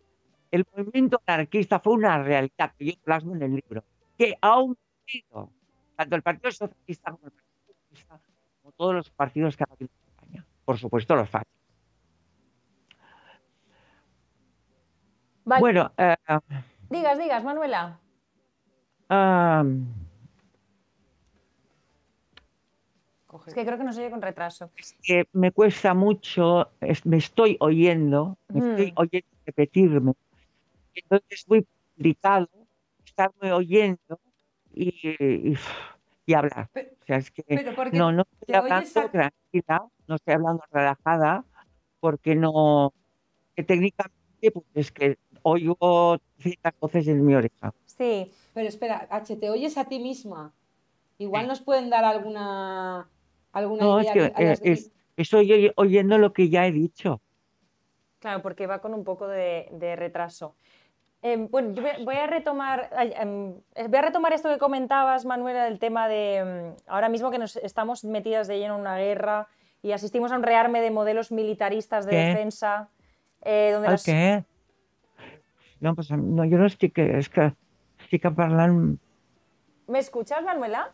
[0.51, 3.83] el movimiento anarquista fue una realidad que yo plasmo en el libro,
[4.17, 5.51] que ha unido
[5.95, 8.19] tanto el Partido Socialista como el Partido Socialista,
[8.61, 10.45] como todos los partidos que han habido en España.
[10.65, 11.53] Por supuesto, los fachos.
[15.45, 16.15] Bueno, eh,
[16.89, 17.99] digas, digas, Manuela.
[23.45, 24.71] Es que creo que nos oye con retraso.
[24.75, 26.69] Es que me cuesta mucho,
[27.05, 30.13] me estoy oyendo, me estoy oyendo repetirme.
[31.01, 32.47] Entonces es muy complicado
[33.05, 34.19] estarme oyendo
[34.73, 35.53] y,
[36.25, 36.69] y hablar.
[36.75, 37.43] O sea, es que
[37.91, 41.45] no, no estoy te oyes hablando a- tranquila, no estoy hablando relajada,
[41.99, 42.93] porque no,
[43.55, 47.73] que técnicamente, pues es que oigo ciertas voces en mi oreja.
[47.85, 50.53] Sí, Pero espera, H, ¿te oyes a ti misma?
[51.19, 53.09] Igual nos pueden dar alguna,
[53.51, 56.67] alguna No, es idea que a las- eh, es- estoy oy- oyendo lo que ya
[56.67, 57.21] he dicho.
[58.19, 60.55] claro, porque va con un poco de, de retraso.
[61.23, 65.63] Em, bueno, yo voy- a retomar, em, eh, voy a retomar esto que comentabas, Manuela,
[65.65, 69.47] del tema de em, ahora mismo que nos estamos metidas de lleno en una guerra
[69.81, 72.17] y asistimos a un rearme de modelos militaristas de ¿Qué?
[72.17, 72.89] defensa,
[73.43, 74.43] eh, donde ¿El las- qué?
[75.79, 76.97] No, pues no, jo no estic...
[76.97, 77.51] És que
[77.99, 78.97] estic parlant...
[79.87, 80.91] ¿Me escuchas, Manuela?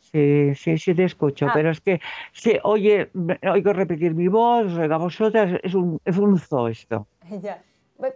[0.00, 1.52] Sí, sí, sí te escucho, Ah.
[1.54, 2.00] pero es que
[2.32, 3.10] se oye,
[3.50, 7.06] oigo repetir mi voz, oiga vosotras, es un, es un zoo esto.
[7.42, 7.62] Ya.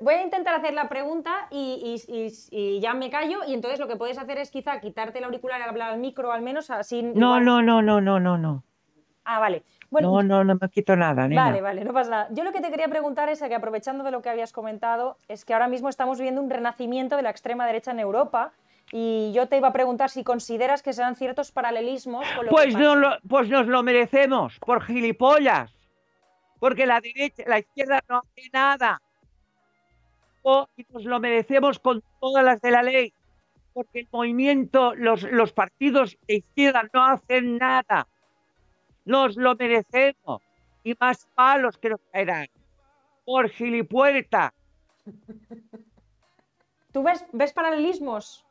[0.01, 2.33] Voy- a intentar hacer la pregunta y, y- y-
[2.77, 5.61] y ya me callo y entonces lo que puedes hacer es quizá quitarte el auricular
[5.61, 7.03] y hablar al micro al menos así.
[7.03, 8.65] No, igual- no, no, no, no, no, no.
[9.25, 9.63] Ah, vale.
[9.91, 11.45] Bueno, No, no, no me quito nada, nena.
[11.45, 12.29] Vale, vale, no pasa nada.
[12.33, 15.45] Yo lo que te quería preguntar es que aprovechando de lo que habías comentado, es
[15.45, 18.53] que ahora mismo estamos viendo un renacimiento de la extrema derecha en Europa
[18.93, 22.51] y yo te iba a preguntar si consideras que se dan ciertos paralelismos con lo
[22.53, 25.73] Pues, que no lo, pues nos lo merecemos, por gilipollas.
[26.59, 29.01] Porque la derecha, la izquierda no hace nada.
[30.77, 33.13] Y nos lo merecemos con todas las de la ley.
[33.73, 38.07] Porque el movimiento, los, los partidos de izquierda no hacen nada.
[39.05, 40.43] Nos lo merecemos.
[40.85, 42.47] Y más palos que nos caerán.
[43.25, 44.55] Por gilipuerta.
[46.93, 48.47] ¿Tú ves, ves paralelismos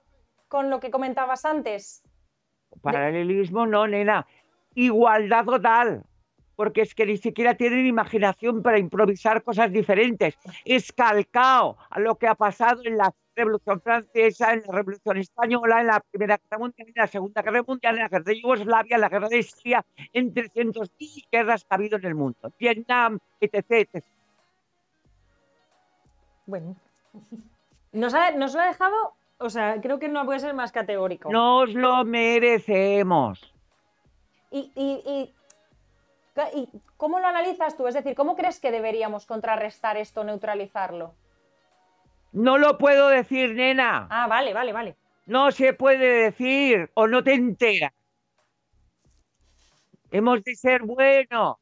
[0.50, 2.04] con lo que comentabas antes?
[2.82, 4.28] Paralelismo no, nena.
[4.76, 6.04] Igualdad total.
[6.56, 10.38] Porque es que ni siquiera tienen imaginación para improvisar cosas diferentes.
[10.64, 15.82] Es calcao a lo que ha pasado en la Revolución Francesa, en la Revolución Española,
[15.82, 18.96] en la Primera Guerra Mundial, en la Segunda Guerra Mundial, en la Guerra de Yugoslavia,
[18.96, 22.54] en la Guerra de Siria, en 300.000 guerras que ha habido en el mundo.
[22.58, 23.66] Vietnam, etc.
[23.70, 24.04] etc.
[26.46, 26.76] Bueno.
[27.92, 31.32] Nos ha, nos lo ha dejado, o sea, creo que no puede ser más categórico.
[31.32, 33.54] Nos lo merecemos.
[34.52, 35.34] Y, y- y-
[36.54, 37.88] y cómo lo analizas tú?
[37.88, 41.16] Es decir, ¿cómo crees que deberíamos contrarrestar esto, neutralizarlo?
[42.34, 44.08] No lo puedo decir, nena.
[44.10, 44.96] Ah, vale, vale, vale.
[45.26, 47.94] No se puede decir o no te enteras.
[50.12, 51.58] Hemos de ser buenos.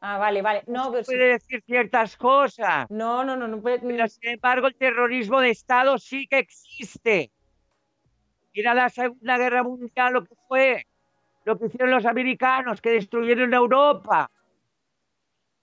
[0.00, 0.62] Ah, vale, vale.
[0.66, 1.16] No, pero Se sí.
[1.16, 2.86] puede decir ciertas cosas.
[2.90, 7.30] no, no, no, no puede- Pero sin embargo el terrorismo de Estado sí que existe.
[8.54, 10.86] Mira la Segunda Guerra Mundial lo que fue,
[11.44, 14.30] lo que hicieron los americanos, que destruyeron Europa.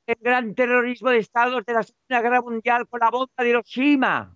[0.05, 4.35] El gran terrorismo de Estados de la Segunda Guerra Mundial con la bomba de Hiroshima.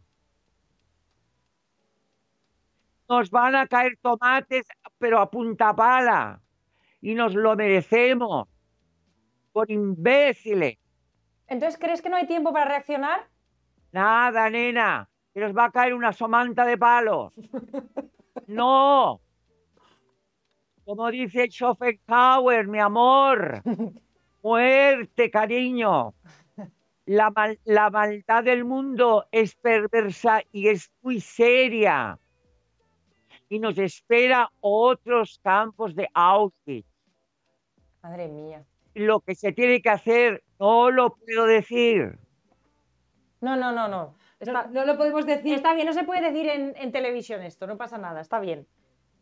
[3.07, 4.67] Nos van a caer tomates,
[4.97, 6.41] pero a punta pala.
[7.01, 8.47] Y nos lo merecemos.
[9.51, 10.77] Por imbéciles.
[11.47, 13.27] Entonces, ¿crees que no hay tiempo para reaccionar?
[13.91, 17.33] Nada, nena, que nos va a caer una somanta de palos.
[18.47, 19.21] No.
[20.89, 23.61] Como dice Schopenhauer, mi amor.
[24.41, 26.15] Muerte, cariño.
[27.05, 32.17] La, mal- la maldad del mundo es perversa y es muy seria.
[33.49, 36.87] Y nos espera otros campos de Auschwitz.
[38.01, 38.63] Madre mía.
[38.95, 42.17] Lo que se tiene que hacer no lo puedo decir.
[43.41, 44.15] No, no, no, no.
[44.71, 45.53] No, lo podemos decir.
[45.53, 48.65] está bien, no se puede decir en, en televisión esto, no pasa nada, está bien.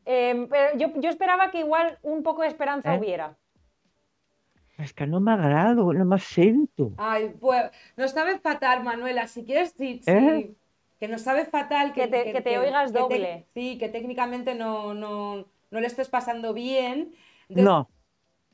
[0.10, 2.98] Em, pero yo, yo esperaba que igual un poco de esperanza ¿Eh?
[2.98, 3.36] hubiera.
[4.80, 6.92] És que no m'agrado, no me sento.
[6.98, 9.28] Ay, pues nos sabe fatal, Manuela.
[9.28, 10.56] Si quieres, sí, sí, ¿Eh?
[11.00, 13.48] que nos sabe fatal Que te- que te oigas que doble.
[13.54, 17.14] sí, que técnicamente no, no, no le estés pasando bien.
[17.50, 17.90] Entonces, No,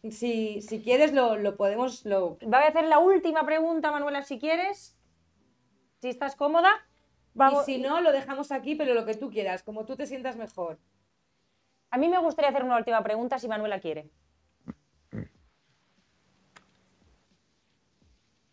[0.09, 2.03] Si, si quieres, lo, lo podemos.
[2.05, 2.37] Lo...
[2.41, 4.97] Voy a hacer la última pregunta, Manuela, si quieres.
[6.01, 6.71] Si estás cómoda.
[7.35, 7.67] Vamos.
[7.67, 10.35] Y si no, lo dejamos aquí, pero lo que tú quieras, como tú te sientas
[10.35, 10.79] mejor.
[11.93, 14.09] A mí me gustaría hacer una última pregunta si Manuela quiere.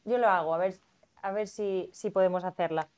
[0.05, 0.75] Yo lo hago, a ver,
[1.23, 2.91] a ver si, si podemos hacerla.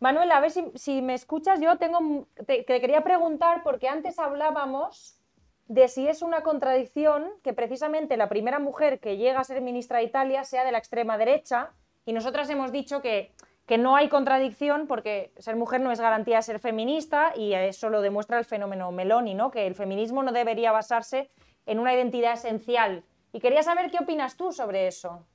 [0.00, 1.60] Manuela, a ver si, si me escuchas.
[1.60, 5.22] Yo tengo, te, te quería preguntar, porque antes hablábamos
[5.68, 9.98] de si es una contradicción que precisamente la primera mujer que llega a ser ministra
[9.98, 11.70] de Italia sea de la extrema derecha,
[12.04, 13.32] y nosotras hemos dicho que,
[13.66, 17.90] que no hay contradicción porque ser mujer no es garantía de ser feminista, y eso
[17.90, 19.50] lo demuestra el fenómeno Meloni, ¿no?
[19.50, 21.30] que el feminismo no debería basarse
[21.66, 23.04] en una identidad esencial.
[23.32, 25.26] Y quería saber qué opinas tú sobre eso.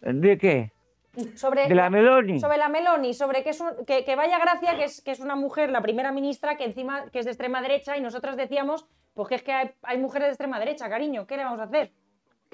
[0.00, 0.70] ¿de qué?
[1.36, 2.40] Sobre de la Meloni.
[2.40, 5.20] sobre la Meloni, sobre que, es un- que, que vaya gracia, que es, que es
[5.20, 8.86] una mujer, la primera ministra, que encima que es de extrema derecha, y nosotros decíamos,
[9.14, 11.64] pues que es que hay, hay mujeres de extrema derecha, cariño, ¿qué le vamos a
[11.64, 11.92] hacer?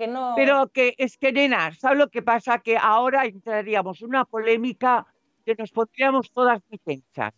[0.01, 0.33] Que no.
[0.35, 2.59] Pero que es que, nena, ¿sabes lo que pasa?
[2.59, 5.07] Que ahora entraríamos en una polémica
[5.45, 7.35] que nos pondríamos todas muy tensas.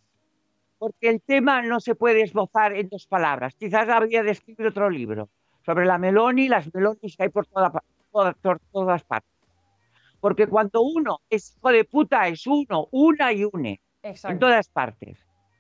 [0.79, 3.57] Porque el tema no se puede esbozar en dos palabras.
[3.57, 5.29] Quizás habría de escribir otro libro
[5.67, 7.73] sobre la Meloni y las Melonis que hay por, toda
[8.13, 9.31] toda- por todas partes.
[10.21, 13.81] Porque cuando uno es hijo de puta, es uno, una y une.
[14.05, 14.39] en Exacto.
[14.39, 15.19] todas partes.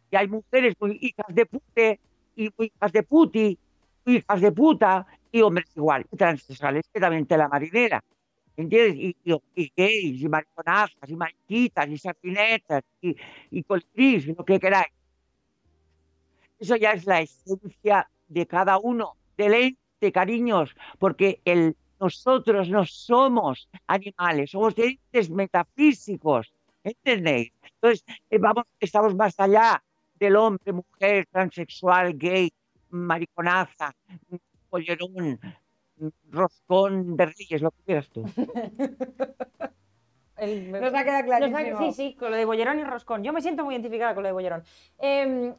[0.09, 2.00] Y hay mujeres muy hijas de pute,
[2.36, 3.59] y muy hijas de puti,
[4.05, 8.05] muy hijas de puta, y hombres igual, y transexuales que también te la marinera.
[8.55, 8.97] ¿Entiendes?
[8.97, 13.16] Y, y, y gays, y mariconazas, y mariquitas, y sardinetas, y,
[13.51, 13.64] y
[13.97, 14.93] y lo que queráis.
[16.59, 22.85] Eso ya es la esencia de cada uno, del ente, cariños, porque el, nosotros no
[22.85, 26.53] somos animales, somos entes metafísicos,
[26.85, 27.53] ¿entendéis?
[27.62, 29.83] Entonces, eh, vamos, estamos más allá
[30.14, 32.53] del hombre, mujer, transexual, gay,
[32.91, 33.95] mariconaza,
[34.72, 35.38] pollerón,
[36.30, 38.24] roscón de reyes, lo que quieras tú.
[40.38, 41.78] El- Nos ha quedado Nos ha- clarísimo.
[41.78, 43.22] Sí, sí, con lo de Bollerón y Roscón.
[43.22, 44.64] Yo me siento muy identificada con lo de Bollerón.
[44.98, 45.52] Eh,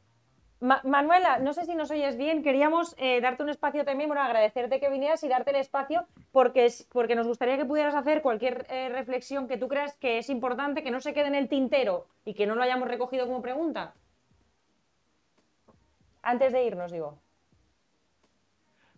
[0.59, 4.24] Ma- Manuela, no sé si nos oyes bien, queríamos eh, darte un espacio también, bueno,
[4.24, 8.22] agradecerte que vinieras y darte el espacio porque, es- porque nos gustaría que pudieras hacer
[8.22, 11.47] cualquier eh, reflexión que tú creas que es importante, que no se quede en el
[11.49, 13.93] tintero y que no lo hayamos recogido como pregunta.
[16.24, 17.20] Antes de irnos, digo.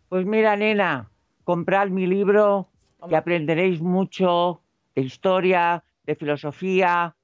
[0.10, 1.12] Pues mira, nena,
[1.44, 2.70] comprad mi libro,
[3.10, 4.62] que aprenderéis mucho
[4.96, 7.16] de historia, de filosofía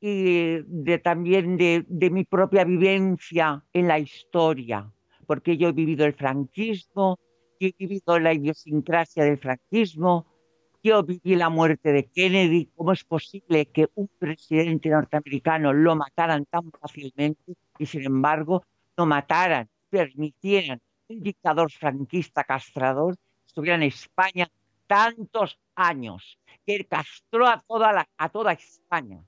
[0.00, 4.92] y de, también de, de mi propia vivencia en la historia,
[5.26, 7.18] porque yo he vivido el franquismo,
[7.58, 10.26] yo he vivido la idiosincrasia del franquismo,
[10.82, 16.44] yo viví la muerte de Kennedy, cómo es posible que un presidente norteamericano lo mataran
[16.44, 18.62] tan fácilmente y sin embargo
[18.96, 24.48] no mataran, permitieran un dictador franquista castrador estuviera en España
[24.86, 29.20] tantos años, que castró a toda, la- a toda España.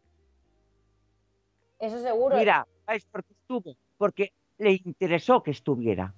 [1.81, 2.37] Eso seguro.
[2.37, 3.77] Mira, ¿sabes por qué estuvo?
[3.97, 6.15] Porque le interesó que estuviera.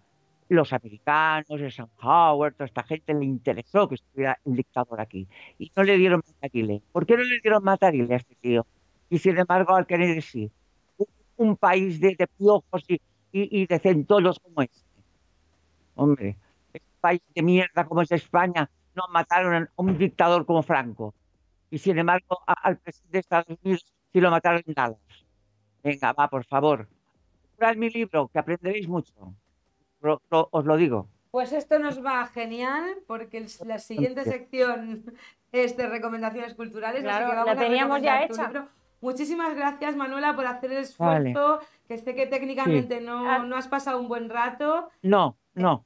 [0.48, 5.28] Los americanos, Eisenhower, toda esta gente le interesó que estuviera el dictador aquí.
[5.58, 6.82] Y no le dieron matarile.
[6.90, 8.66] ¿Por qué no le dieron matarile a este tío?
[9.08, 10.50] Y sin embargo al Kennedy sí.
[10.96, 11.06] Un,
[11.36, 12.94] un país de, de piojos y,
[13.32, 14.80] y- y de centolos como este.
[16.00, 16.36] Hombre,
[16.72, 21.14] este país de mierda como es España, no mataron a un dictador como Franco.
[21.70, 24.98] Y sin embargo a- al presidente de Estados Unidos sí lo mataron en Dallas.
[25.84, 26.88] Venga, va, por favor.
[27.50, 29.12] Comprad mi libro, que aprenderéis mucho.
[30.00, 31.06] Lo- lo- os lo digo.
[31.30, 35.04] Pues esto nos va genial porque el- la siguiente sección
[35.52, 37.00] es de recomendaciones culturales.
[37.00, 38.68] así Claro, que la vamos teníamos ya hecha.
[39.02, 41.60] Muchísimas gracias, Manuela, por hacer el esfuerzo.
[41.88, 43.38] Que sé que técnicamente no, Ah.
[43.40, 44.90] no has pasado un buen rato.
[45.02, 45.84] No, no.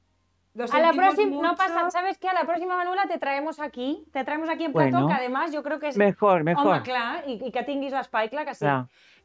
[0.55, 2.29] Lo A la próxima, no pasa, ¿sabes qué?
[2.29, 5.07] A la próxima Manuela te traemos aquí, te traemos aquí en plató, Bueno.
[5.07, 5.97] que además yo creo que es...
[5.97, 6.81] Mejor, mejor.
[6.81, 8.65] clar, i, i que tinguis l'espai, clar que sí.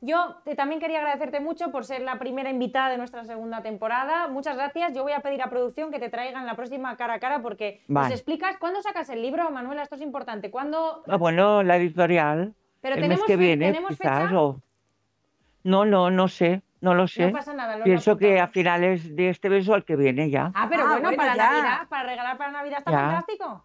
[0.00, 4.26] Yo te- también quería agradecerte mucho por ser la primera invitada de nuestra segunda temporada.
[4.26, 4.92] Muchas gracias.
[4.92, 7.80] Yo voy a pedir a producción que te traigan la próxima cara a cara porque
[7.86, 10.50] nos explicas cuándo sacas el libro, Manuela, esto es importante.
[10.50, 11.04] ¿Cuándo?
[11.06, 12.54] Ah, bueno, la editorial.
[12.80, 14.22] Pero el mes tenemos que viene, ¿tenemos quizás.
[14.30, 14.40] fecha?
[14.40, 14.56] o-
[15.62, 16.62] No, no, no sé.
[16.80, 17.26] No lo sé.
[17.26, 17.76] No pasa nada.
[17.76, 20.50] lo Pienso que a finales de este mes o al que viene ya.
[20.54, 21.50] Ah, pero Ah, bueno, bueno, para ya.
[21.50, 22.98] Navidad, para regalar para Navidad está Ya.
[22.98, 23.64] fantástico.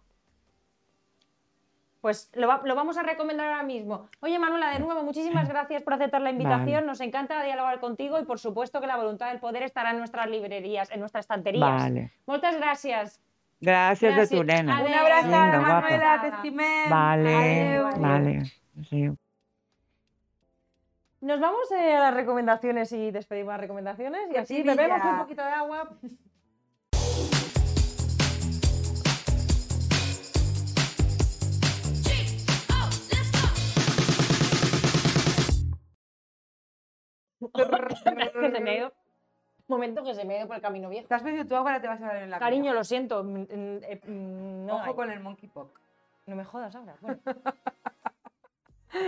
[2.02, 4.08] Pues lo, va- lo vamos a recomendar ahora mismo.
[4.20, 6.74] Oye, Manuela, de nuevo, muchísimas gracias por aceptar la invitación.
[6.74, 6.86] Vale.
[6.86, 10.28] Nos encanta dialogar contigo y, por supuesto, que la voluntad del poder estará en nuestras
[10.30, 11.68] librerías, en nuestras estanterías.
[11.82, 12.12] Vale.
[12.26, 13.20] Muchas gracias.
[13.60, 14.76] Gracias, de tu nena.
[14.76, 14.88] Adéu.
[15.24, 15.30] Un
[15.64, 15.80] guapa.
[15.80, 16.90] Manuela, t'estimem.
[16.90, 18.00] Vale, Adéu, adéu.
[18.02, 18.42] vale.
[18.88, 19.10] Sí.
[21.20, 25.42] Nos vamos eh, a las recomendaciones y despedimos las recomendaciones y así bebemos un poquito
[25.42, 25.88] de agua.
[37.54, 37.64] que
[38.52, 38.92] se me ha ido.
[39.68, 41.08] Momento que se me ha ido por el camino viejo.
[41.08, 42.74] Te has bebido tu agua, ahora te vas a dar en la Cariño, cara.
[42.78, 43.24] lo siento.
[43.24, 43.46] mm, mm,
[43.82, 44.94] eh, mm, No, Ojo hay.
[44.94, 45.72] con el monkeypox.
[46.26, 46.96] no me jodas ahora.
[47.00, 47.18] Bueno.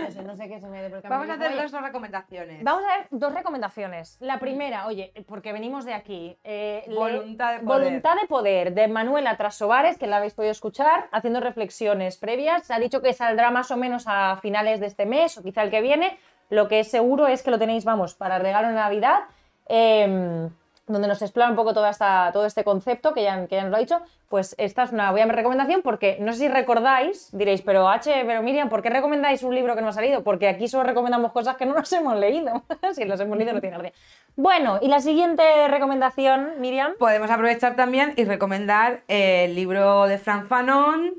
[0.03, 1.81] No sé, no sé qué se me ha ido por Vamos a hacer Oye, dos,
[1.81, 2.63] recomendaciones.
[2.63, 4.17] Vamos a ver dos recomendaciones.
[4.19, 6.37] La primera, oye, porque venimos de aquí.
[6.43, 7.83] eh, Voluntad de poder.
[7.83, 12.67] Voluntad de poder de Manuela Trasovares, que la habéis podido escuchar, haciendo reflexiones previas.
[12.67, 15.63] Se ha dicho que saldrá más o menos a finales de este mes o quizá
[15.63, 16.17] el que viene.
[16.49, 19.19] Lo que es seguro es que lo tenéis, vamos, para regalo de Navidad.
[19.67, 20.49] Eh,
[20.89, 24.55] donde nos explora un poco todo este concepto que ya, nos lo ha dicho, pues
[24.57, 28.69] esta es una buena recomendación porque no sé si recordáis, diréis, pero H, pero Miriam,
[28.69, 30.23] ¿por qué recomendáis un libro que no ha salido?
[30.23, 32.63] Porque aquí solo recomendamos cosas que no nos hemos leído.
[32.93, 33.93] si las hemos leído no tiene.
[34.35, 36.93] Bueno, y la siguiente recomendación, Miriam.
[36.97, 41.13] Podemos aprovechar también y recomendar el libro de Fran Fanon,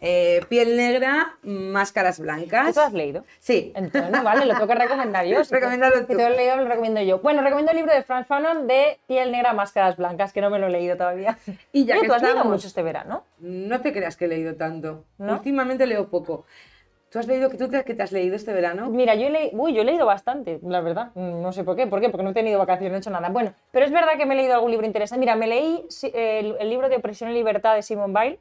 [0.00, 2.74] eh, Piel Negra, Máscaras Blancas.
[2.74, 3.24] ¿Tú has leído?
[3.38, 3.72] Sí.
[3.74, 5.42] Entonces, vale, lo tengo que recomendar yo.
[5.44, 6.16] Si Recomiéndalo Si tú.
[6.16, 7.18] te lo leído, lo recomiendo yo.
[7.20, 10.58] Bueno, recomiendo el libro de Franz Fanon de Piel Negra, Máscaras Blancas, que no me
[10.58, 11.38] lo he leído todavía.
[11.72, 13.24] Y ya Oye, que tú has leído mucho este verano.
[13.38, 15.04] No te creas que he leído tanto.
[15.18, 15.34] ¿No?
[15.34, 16.44] Últimamente leo poco.
[17.08, 18.90] ¿Tú has leído, que tú crees que te has leído este verano?
[18.90, 21.12] Mira, yo he, le- Uy, yo he leído bastante, la verdad.
[21.14, 21.86] Mm, No sé por qué.
[21.86, 22.08] ¿Por qué?
[22.10, 23.28] Porque no he tenido vacaciones, no he hecho nada.
[23.30, 25.20] Bueno, pero es verdad que me he leído algún libro interesante.
[25.20, 28.38] Mira, me leí el, el libro de Opresión y Libertad de Simone Weil,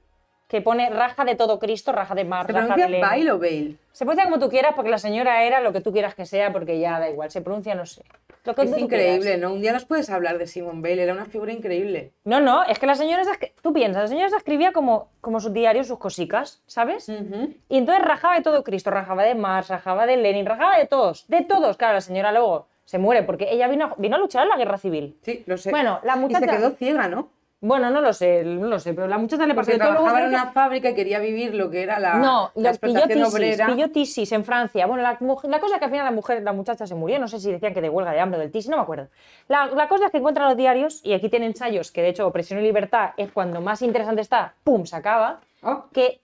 [0.47, 3.01] que pone raja de todo Cristo, raja de mar, ¿Se raja de Lenin.
[3.01, 3.75] Bale o Bale?
[3.91, 6.51] Se pronuncia como tú quieras, porque la señora era lo que tú quieras que sea,
[6.53, 7.31] porque ya da igual.
[7.31, 8.03] Se pronuncia, no sé.
[8.43, 9.39] Lo que Es tú increíble, quieras.
[9.41, 9.53] ¿no?
[9.53, 12.11] Un día nos puedes hablar de Simone Bale, era una figura increíble.
[12.25, 13.23] No, no, es que la señora,
[13.63, 17.09] tú piensas, la señora escribía como, como sus diarios, sus cosicas, ¿sabes?
[17.09, 17.55] Ujú.
[17.69, 21.27] Y entonces rajaba de todo Cristo, rajaba de Marx, rajaba de Lenin, rajaba de todos,
[21.27, 21.75] de todos.
[21.77, 24.77] Claro, la señora luego se muere porque ella vino, vino a luchar en la guerra
[24.77, 25.17] civil.
[25.23, 25.71] Sí, lo sé.
[25.71, 27.29] Bueno, la Y muchacha- se quedó ciega, ¿no?
[27.61, 29.75] Bueno, no lo sé, no lo sé, pero la muchacha le de todo.
[29.77, 32.71] trabajaba en creo que- una fábrica y quería vivir lo que era la, No, la
[32.73, 33.65] pilló explotación tisis, obrera.
[33.67, 34.85] pilló tisis en Francia.
[34.85, 37.39] Bueno, la, cosa es que al final la mujer, la muchacha se murió, no sé
[37.39, 39.07] si decían que de huelga de hambre o del tisis, no me acuerdo.
[39.47, 42.27] La, la cosa es que encuentra los diarios, y aquí tiene ensayos, que de hecho
[42.27, 46.21] Opresión y Libertad es cuando más interesante está, ¡pum!, se acaba, Oh, que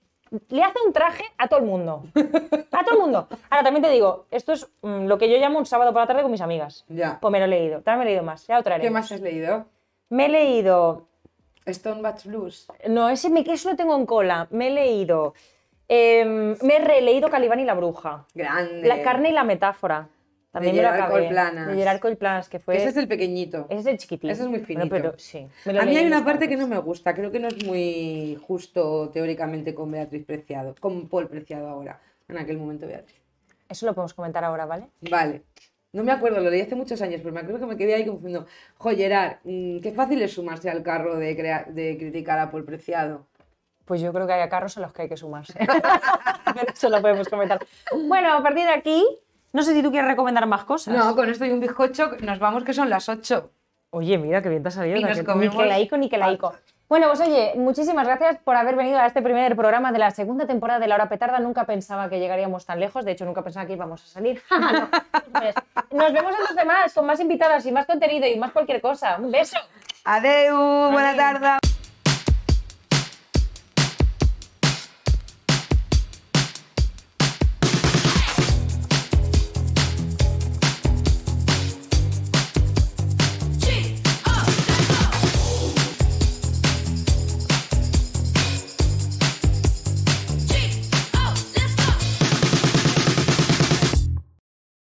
[0.50, 2.04] le hace un traje a todo el mundo.
[2.72, 3.28] A todo el mundo.
[3.50, 6.08] Ahora, también te digo, esto es mm, lo que yo llamo un sábado por la
[6.08, 6.86] tarde con mis amigas.
[6.90, 7.18] ya.
[7.20, 8.94] Pues me lo he leído, también me he leído más, ya lo ¿Qué traeremos.
[8.94, 9.66] más has leído?
[10.10, 11.08] Me he leído
[11.66, 12.68] Stone Bats Blues.
[12.90, 14.48] no, ese me, eso lo tengo en cola.
[14.52, 15.34] Me he leído.
[15.88, 18.26] em, me he releído Calibán y la bruja.
[18.34, 18.88] Grande.
[18.88, 20.08] La carne y la metáfora.
[20.52, 21.20] También me lo Gerard acabé.
[21.22, 21.68] Coiplanas.
[21.68, 22.76] De Gerard Coiplanas, que fue.
[22.76, 23.68] Ese es el pequeñito.
[23.70, 24.30] ese es el chiquitín.
[24.32, 24.90] ese es muy Bueno, finito.
[24.90, 25.48] pero sí.
[25.66, 28.38] me A mí hay una parte que no me gusta, creo que no es muy
[28.46, 33.16] justo teóricamente con Beatriz Preciado, con Paul Preciado ahora, en aquel momento Beatriz.
[33.70, 34.88] Eso lo podemos comentar ahora, ¿vale?
[35.10, 35.44] Vale,
[35.94, 38.06] no me acuerdo, lo leí hace muchos años, pero me acuerdo que me quedé ahí
[38.06, 38.48] confundiendo.
[38.78, 42.64] Jo, Gerard, mm, qué fácil es sumarse al carro de, crea- de criticar a Paul
[42.64, 43.28] Preciado.
[43.86, 45.54] Pues yo creo que hay carros a los que hay que sumarse.
[45.58, 45.74] Pero
[46.74, 47.60] Eso lo podemos comentar.
[48.08, 49.04] Bueno, a partir de aquí,
[49.52, 50.96] no sé si tú quieres recomendar más cosas.
[50.96, 53.52] No, con esto y un bizcocho, nos vamos que son las 8.
[53.90, 54.98] Oye, mira, qué bien te ha salido.
[54.98, 56.54] Y nos que- comemos- Ni que laico, ni que laico.
[56.92, 60.46] Bueno, pues oye, muchísimas gracias por haber venido a este primer programa de la segunda
[60.46, 61.40] temporada de La Hora Petarda.
[61.40, 64.42] Nunca pensaba que llegaríamos tan lejos, de hecho nunca pensaba que íbamos a salir.
[64.52, 64.90] No.
[65.32, 65.56] Pues,
[65.92, 69.16] nos vemos en los demás, con más invitadas y más contenido y más cualquier cosa.
[69.20, 69.58] Un beso.
[70.04, 71.71] Adeu, buena tarde.